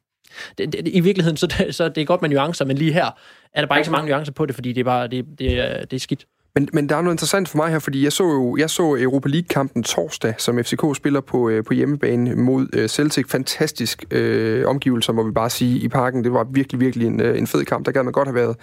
[0.58, 3.06] Det, det, I virkeligheden, så, det, så det er godt med nuancer, men lige her
[3.54, 5.60] er der bare ikke så mange nuancer på det, fordi det er bare det, det,
[5.60, 6.26] er, det er skidt.
[6.56, 8.84] Men, men der er noget interessant for mig her, fordi jeg så jo jeg så
[8.84, 13.26] Europa League-kampen torsdag, som FCK spiller på, øh, på hjemmebane mod øh, Celtic.
[13.30, 16.24] Fantastisk øh, omgivelser, må vi bare sige, i parken.
[16.24, 17.86] Det var virkelig, virkelig en, øh, en fed kamp.
[17.86, 18.56] Der gad man godt have været.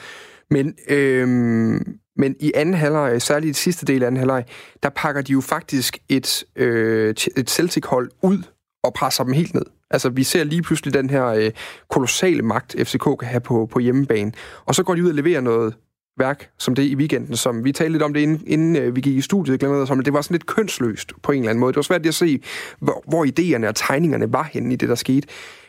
[0.51, 4.45] Men, øhm, men i anden halvleg, særligt i det sidste del af anden halvleg,
[4.83, 8.43] der pakker de jo faktisk et, øh, et Celtic-hold ud
[8.85, 9.65] og presser dem helt ned.
[9.91, 11.51] Altså, vi ser lige pludselig den her øh,
[11.91, 14.33] kolossale magt, FCK kan have på, på hjemmebane.
[14.65, 15.75] Og så går de ud og leverer noget
[16.19, 19.01] værk som det i weekenden, som vi talte lidt om det, inden, inden øh, vi
[19.01, 21.73] gik i studiet, glemmer som det var sådan lidt kønsløst på en eller anden måde.
[21.73, 22.41] Det var svært at se,
[22.81, 25.29] hvor, hvor idéerne og tegningerne var henne i det, der skete.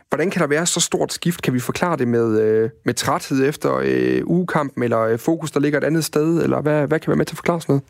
[0.10, 1.42] Hvordan kan der være så stort skift?
[1.42, 5.60] Kan vi forklare det med, øh, med træthed efter øh, ugekampen, eller øh, fokus, der
[5.60, 7.84] ligger et andet sted, eller hvad, hvad kan være med til at forklare sådan noget?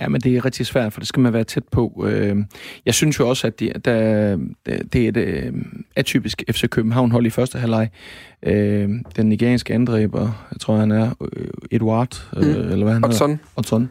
[0.00, 2.06] Ja, men det er rigtig svært, for det skal man være tæt på.
[2.86, 4.36] Jeg synes jo også, at det, der,
[4.66, 5.54] det er et
[5.96, 7.90] atypisk FC København-hold i første halvleg.
[9.16, 11.10] Den nigerianske angriber, jeg tror han er
[11.70, 12.40] Eduard, mm.
[12.40, 13.30] eller hvad han Odson.
[13.30, 13.44] hedder.
[13.56, 13.90] Odson.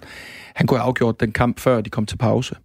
[0.53, 2.55] Han kunne have afgjort den kamp, før de kom til pause.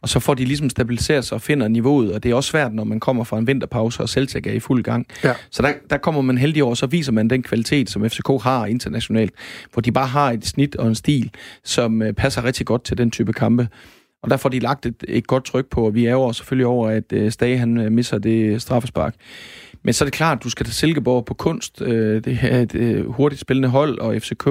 [0.00, 2.74] Og så får de ligesom stabiliseret sig og finder niveauet, og det er også svært,
[2.74, 5.06] når man kommer fra en vinterpause, og Celtic er i fuld gang.
[5.24, 5.32] Ja.
[5.50, 8.66] Så der, der kommer man heldig over, så viser man den kvalitet, som FCK har
[8.66, 9.32] internationalt,
[9.72, 11.30] hvor de bare har et snit og en stil,
[11.64, 13.68] som øh, passer rigtig godt til den type kampe.
[14.22, 16.66] Og der får de lagt et, et godt tryk på, og vi er jo selvfølgelig
[16.66, 19.14] over, at øh, Stage han øh, misser det straffespark.
[19.84, 21.82] Men så er det klart, at du skal til Silkeborg på kunst.
[21.82, 24.48] Øh, det er et øh, hurtigt spillende hold, og FCK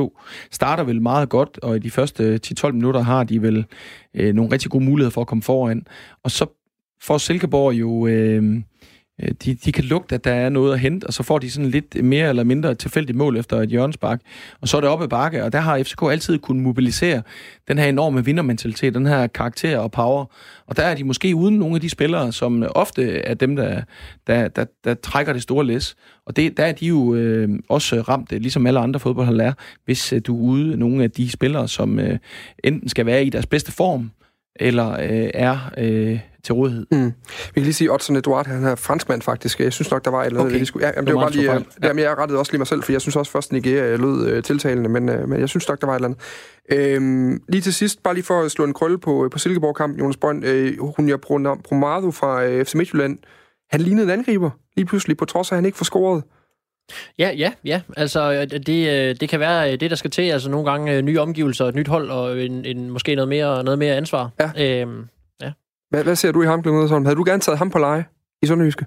[0.52, 3.66] starter vel meget godt, og i de første 10-12 minutter har de vel
[4.14, 5.88] øh, nogle rigtig gode muligheder for at komme foran.
[6.24, 6.46] Og så
[7.02, 8.08] får Silkeborg jo...
[8.08, 8.62] Øh,
[9.22, 11.52] Øh, de, de kan lugte, at der er noget at hente, og så får de
[11.52, 14.22] sådan lidt mere eller mindre tilfældigt mål efter et hjørnespark.
[14.62, 17.22] Og så er det oppe ad bakke, og der har FCK altid kunnet mobilisere
[17.68, 20.26] den her enorme vindermentalitet, den her karakter og power.
[20.68, 23.82] Og der er de måske uden nogle af de spillere, som ofte er dem, der,
[24.28, 25.96] der, der, der trækker det store læs.
[26.26, 29.54] Og det, der er de jo øh, også ramt, øh, ligesom alle andre fodboldhold er,
[29.86, 32.20] hvis øh, du er ude nogle af de spillere, som øh,
[32.64, 34.12] enten skal være i deres bedste form,
[34.56, 36.86] eller øh, er øh, til rådighed.
[36.92, 37.06] Mm.
[37.06, 39.60] Vi kan lige sige, at Odson Eduard, han er franskmand faktisk.
[39.60, 40.60] Jeg synes nok, der var et eller andet, okay.
[40.60, 40.86] vi skulle...
[40.86, 41.52] Ja, jamen, det, var bare lige...
[41.52, 41.60] Ja.
[41.84, 44.44] Jamen, jeg rettede også lige mig selv, for jeg synes også først, Nigeria lød øh,
[44.44, 46.22] tiltalende, men, øh, men jeg synes nok, der var et eller andet.
[46.72, 50.18] Øhm, lige til sidst, bare lige for at slå en krølle på, på Silkeborg-kampen, Jonas
[50.18, 53.18] Brønd, øh, Hunja Bromado fra øh, FC Midtjylland,
[53.72, 56.24] han lignede en angriber lige pludselig, på trods af, at han ikke får scoret.
[57.20, 57.82] Ja, ja, ja.
[57.98, 60.22] Altså, det, det kan være det, der skal til.
[60.22, 63.80] Altså, nogle gange nye omgivelser, et nyt hold og en, en, måske noget mere, noget
[63.80, 64.30] mere ansvar.
[64.40, 64.82] Ja.
[64.82, 65.06] Øhm,
[65.94, 68.06] hvad, hvad ser du i ham, Glenn Havde du gerne taget ham på leje
[68.42, 68.86] i Sønderjyske?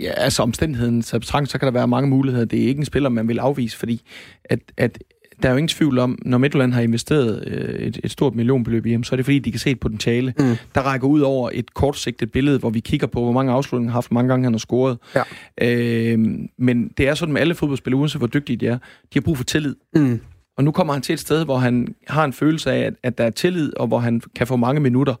[0.00, 2.44] Ja, altså omstændigheden så så kan der være mange muligheder.
[2.44, 4.02] Det er ikke en spiller, man vil afvise, fordi
[4.44, 4.98] at, at
[5.42, 8.86] der er jo ingen tvivl om, når Midtjylland har investeret øh, et, et stort millionbeløb
[8.86, 10.56] i ham, så er det fordi, de kan se et potentiale, mm.
[10.74, 13.92] der rækker ud over et kortsigtet billede, hvor vi kigger på, hvor mange afslutninger han
[13.92, 14.98] har haft, hvor mange gange han har scoret.
[15.14, 15.22] Ja.
[15.62, 16.18] Øh,
[16.58, 19.36] men det er sådan med alle fodboldspillere, uanset hvor dygtige de er, de har brug
[19.36, 19.74] for tillid.
[19.94, 20.20] Mm.
[20.56, 23.18] Og nu kommer han til et sted, hvor han har en følelse af, at, at
[23.18, 25.14] der er tillid, og hvor han kan få mange minutter.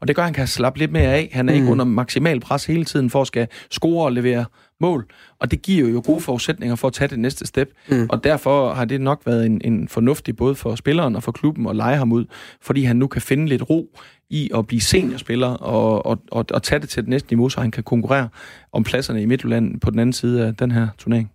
[0.00, 1.30] Og det gør, at han kan slappe lidt mere af.
[1.32, 1.60] Han er mm.
[1.60, 4.44] ikke under maksimal pres hele tiden for at skal score og levere
[4.80, 5.06] mål.
[5.38, 7.72] Og det giver jo gode forudsætninger for at tage det næste step.
[7.90, 8.06] Mm.
[8.10, 11.66] Og derfor har det nok været en, en fornuftig både for spilleren og for klubben
[11.66, 12.24] at lege ham ud,
[12.60, 13.98] fordi han nu kan finde lidt ro
[14.30, 17.60] i at blive seniorspiller og, og, og, og tage det til det næste niveau, så
[17.60, 18.28] han kan konkurrere
[18.72, 21.30] om pladserne i Midtjylland på den anden side af den her turnering.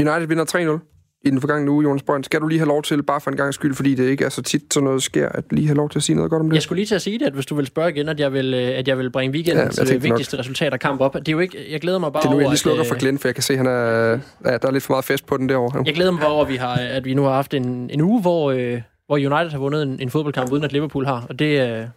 [0.00, 2.24] United vinder 3-0 i den forgangne uge, Jonas Brønd.
[2.24, 4.28] Skal du lige have lov til, bare for en gang skyld, fordi det ikke er
[4.28, 6.48] så tit, så noget sker, at lige have lov til at sige noget godt om
[6.48, 6.54] det?
[6.54, 8.32] Jeg skulle lige til at sige det, at hvis du vil spørge igen, at jeg
[8.32, 10.40] vil, øh, at jeg vil bringe weekendens ja, vigtigste nok.
[10.40, 11.14] resultater kamp op.
[11.14, 12.94] Det er jo ikke, jeg glæder mig bare det er nu, jeg lige slukker for
[12.94, 14.10] øh, Glenn, for jeg kan se, at han er,
[14.44, 15.82] ja, der er lidt for meget fest på den derovre.
[15.86, 18.00] Jeg glæder mig bare over, at vi, har, at vi nu har haft en, en
[18.00, 21.26] uge, hvor, øh, hvor United har vundet en, en fodboldkamp, uden at Liverpool har.
[21.28, 21.88] Og det,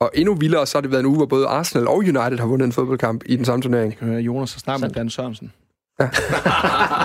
[0.00, 2.46] og endnu vildere, så har det været en uge, hvor både Arsenal og United har
[2.46, 3.90] vundet en fodboldkamp i den samme turnering.
[3.90, 5.52] Jeg kan høre Jonas så snart med Dan Sørensen.
[6.00, 6.08] Ja.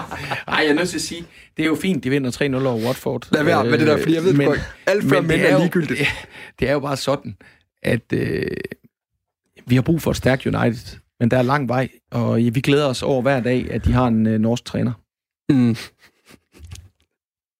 [0.48, 1.26] Ej, jeg er nødt til at sige,
[1.58, 3.28] det er jo fint, de vinder 3-0 over Watford.
[3.32, 5.60] Lad være med det der, fordi jeg ved men, godt, alt før mænd er, er
[5.60, 6.00] ligegyldigt.
[6.00, 6.08] Det,
[6.60, 7.38] det er jo bare sådan,
[7.84, 8.48] at øh,
[9.66, 12.86] vi har brug for et stærkt United, men der er lang vej, og vi glæder
[12.86, 14.92] os over hver dag, at de har en øh, norsk træner.
[15.50, 15.76] Mm.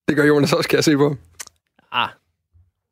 [0.08, 1.16] Det gør Jonas også, kan jeg se på.
[1.92, 2.10] Ah.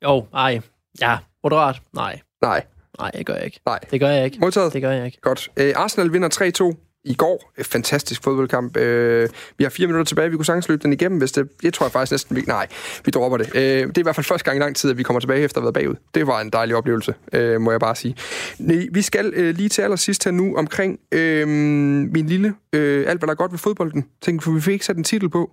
[0.04, 0.60] Jo, ej.
[1.02, 1.82] Ja, moderat.
[1.94, 2.20] Nej.
[2.42, 2.64] Nej.
[3.00, 3.60] Nej, det gør jeg ikke.
[3.66, 3.80] Nej.
[3.92, 4.38] Det gør jeg ikke.
[4.40, 4.74] Modtaget.
[4.74, 5.22] Det gør jeg ikke.
[5.22, 5.50] Godt.
[5.58, 6.30] Øh, Arsenal vinder
[6.74, 6.76] 3-2
[7.06, 7.52] i går.
[7.58, 8.78] Et fantastisk fodboldkamp.
[8.78, 10.30] Øh, vi har fire minutter tilbage.
[10.30, 11.62] Vi kunne sagtens løbe den igennem, hvis det...
[11.62, 12.36] Det tror jeg faktisk næsten...
[12.36, 12.68] Vi, nej,
[13.06, 13.56] vi dropper det.
[13.56, 15.42] Øh, det er i hvert fald første gang i lang tid, at vi kommer tilbage
[15.42, 15.96] efter at have været bagud.
[16.16, 18.16] Det var en dejlig oplevelse, øh, må jeg bare sige.
[18.60, 22.54] Nej, vi skal øh, lige til allersidst her nu omkring øh, min lille...
[22.74, 24.06] Øh, alt, hvad der er godt ved fodbolden.
[24.22, 25.52] Tænk, for vi fik ikke sat en titel på.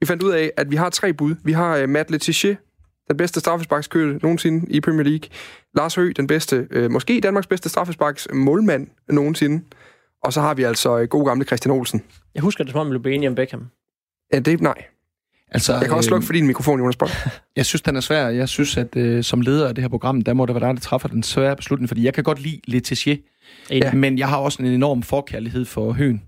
[0.00, 1.34] Vi fandt ud af, at vi har tre bud.
[1.44, 2.54] Vi har øh, Matt Letizier,
[3.08, 5.28] den bedste straffesparkskøl nogensinde i Premier League.
[5.76, 9.64] Lars Høgh, den bedste, øh, måske Danmarks bedste straffesparks målmand nogensinde.
[10.22, 12.04] Og så har vi altså øh, god gamle Christian Olsen.
[12.34, 13.66] Jeg husker det, som om vi blev enige om Beckham.
[14.32, 14.84] Ja, det nej.
[15.50, 17.10] Altså, jeg kan også slukke øh, for din mikrofon, Jonas Bold.
[17.56, 18.28] jeg synes, den er svær.
[18.28, 20.74] Jeg synes, at øh, som leder af det her program, der må det være dig,
[20.74, 23.16] der træffer den svære beslutning, fordi jeg kan godt lide Letizier,
[23.70, 23.92] ja.
[23.92, 26.22] men jeg har også en enorm forkærlighed for Høen.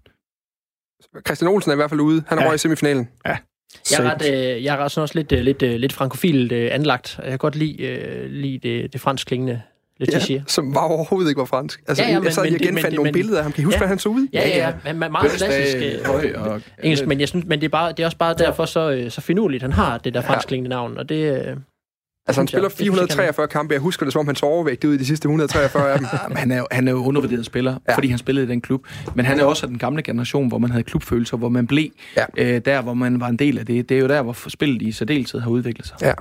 [1.26, 2.24] Christian Olsen er i hvert fald ude.
[2.26, 2.52] Han er ja.
[2.52, 3.08] i semifinalen.
[3.26, 3.36] Ja.
[3.90, 7.18] Jeg er, ret, øh, jeg er også lidt, øh, lidt, øh, lidt frankofilt øh, anlagt.
[7.22, 9.62] Jeg kan godt lide, øh, lide det, det fransk klingende
[10.00, 10.36] Letitia.
[10.36, 11.80] Ja, som var overhovedet ikke var fransk.
[11.88, 13.52] Altså, ja, ja, men, jeg sad lige og genfandt nogle men, billeder af ham.
[13.52, 14.28] Kan I huske, ja, hvordan han så ud?
[14.32, 14.92] Ja, ja, ja.
[14.92, 18.00] Men, meget klassisk øh, høj og, engelsk, men, jeg synes, men det, er bare, det
[18.00, 21.08] er også bare derfor så, øh, så finurligt, han har det der franskklingende navn, og
[21.08, 21.46] det...
[21.46, 21.56] Øh,
[22.26, 23.74] Altså, han spiller 443 kampe.
[23.74, 26.06] Jeg husker det, som om han så overvægtet ud i de sidste 143 af dem.
[26.30, 27.94] Ja, han, er jo, han er jo undervurderet spiller, ja.
[27.94, 28.86] fordi han spillede i den klub.
[29.14, 31.90] Men han er også af den gamle generation, hvor man havde klubfølelser, hvor man blev
[32.16, 32.24] ja.
[32.36, 33.88] øh, der, hvor man var en del af det.
[33.88, 35.96] Det er jo der, hvor spillet i særdeleshed har udviklet sig.
[36.02, 36.12] Ja,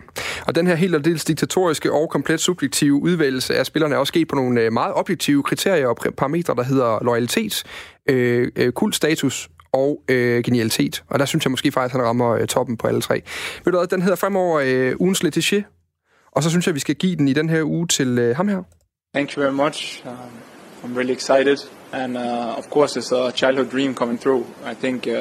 [0.47, 4.11] og den her helt og dels diktatoriske og komplet subjektive udvælgelse af spillerne er også
[4.11, 7.63] sket på nogle øh, meget objektive kriterier og parametre, der hedder loyalitet,
[8.09, 11.03] øh, øh, kultstatus og øh, genialitet.
[11.07, 13.21] Og der synes jeg måske faktisk, at han rammer øh, toppen på alle tre.
[13.65, 15.63] Ved du hvad, den hedder fremover øh, ugens Letitia,
[16.31, 18.47] og så synes jeg, vi skal give den i den her uge til øh, ham
[18.47, 18.63] her.
[19.15, 20.03] Thank you very much.
[20.05, 20.13] Um,
[20.83, 21.57] I'm really excited,
[21.91, 24.45] and uh, of course, it's a childhood dream coming through.
[24.71, 25.13] I think uh,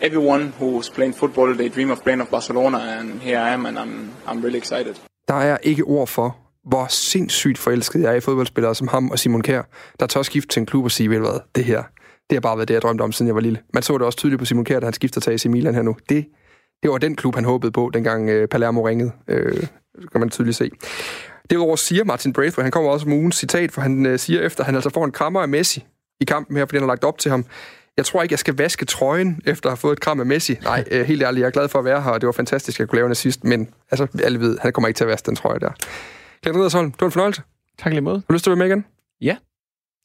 [0.00, 3.78] everyone who's playing football, they dream of playing of Barcelona, and here I am, and
[3.78, 3.94] I'm
[4.26, 4.94] I'm really excited.
[5.28, 9.18] Der er ikke ord for, hvor sindssygt forelsket jeg er i fodboldspillere som ham og
[9.18, 9.62] Simon Kjær,
[10.00, 11.82] der tør skifte til en klub og sige, ved hvad, det her,
[12.30, 13.58] det har bare været det, jeg drømte om, siden jeg var lille.
[13.74, 15.82] Man så det også tydeligt på Simon Kjær, da han skifter til AC Milan her
[15.82, 15.96] nu.
[16.08, 16.26] Det,
[16.82, 19.12] det var den klub, han håbede på, dengang øh, Palermo ringede.
[19.28, 19.66] Øh,
[20.12, 20.70] kan man tydeligt se.
[21.50, 24.60] Derudover siger Martin Braithwaite, han kommer også med ugens citat, for han øh, siger efter,
[24.60, 25.86] at han altså får en krammer af Messi
[26.20, 27.44] i kampen her, fordi han har lagt op til ham.
[27.96, 30.58] Jeg tror ikke, jeg skal vaske trøjen, efter at have fået et kram af Messi.
[30.62, 32.76] Nej, øh, helt ærligt, jeg er glad for at være her, og det var fantastisk,
[32.76, 35.08] at jeg kunne lave en assist, men altså, alle ved, han kommer ikke til at
[35.08, 35.70] vaske den trøje der.
[36.42, 37.42] Glenn Riddersholm, det var en fornøjelse.
[37.78, 38.16] Tak lige måde.
[38.16, 38.84] Har du lyst til at være med igen?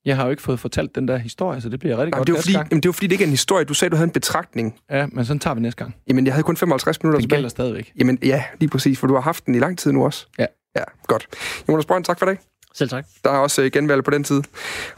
[0.07, 2.27] Jeg har jo ikke fået fortalt den der historie, så det bliver rigtig Jamen, godt
[2.27, 2.71] det, var næste fordi, gang.
[2.71, 3.65] jamen, det var fordi, det ikke er en historie.
[3.65, 4.75] Du sagde, du havde en betragtning.
[4.91, 5.95] Ja, men sådan tager vi næste gang.
[6.07, 7.37] Jamen, jeg havde kun 55 minutter tilbage.
[7.37, 7.93] gælder stadigvæk.
[7.99, 10.25] Jamen, ja, lige præcis, for du har haft den i lang tid nu også.
[10.39, 10.45] Ja.
[10.75, 11.27] Ja, godt.
[11.69, 12.37] Jonas Brønd, tak for det.
[12.73, 13.05] Selv tak.
[13.23, 14.41] Der er også øh, genvalg på den tid.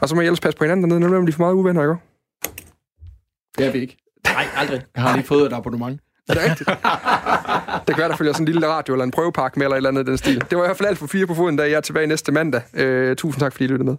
[0.00, 1.94] Og så må I ellers passe på hinanden dernede, når de for meget uvenner, ikke?
[3.58, 3.96] Det er vi ikke.
[4.24, 4.82] Nej, aldrig.
[4.94, 6.00] Jeg har lige fået et abonnement.
[6.28, 6.68] Er det rigtigt?
[7.86, 9.78] det kan være, der følger sådan en lille radio eller en prøvepakke med, eller et
[9.78, 10.44] eller andet i den stil.
[10.50, 12.32] Det var i hvert fald alt for fire på foden, da jeg er tilbage næste
[12.32, 12.62] mandag.
[12.74, 13.96] Øh, tusind tak, fordi I lyttede med.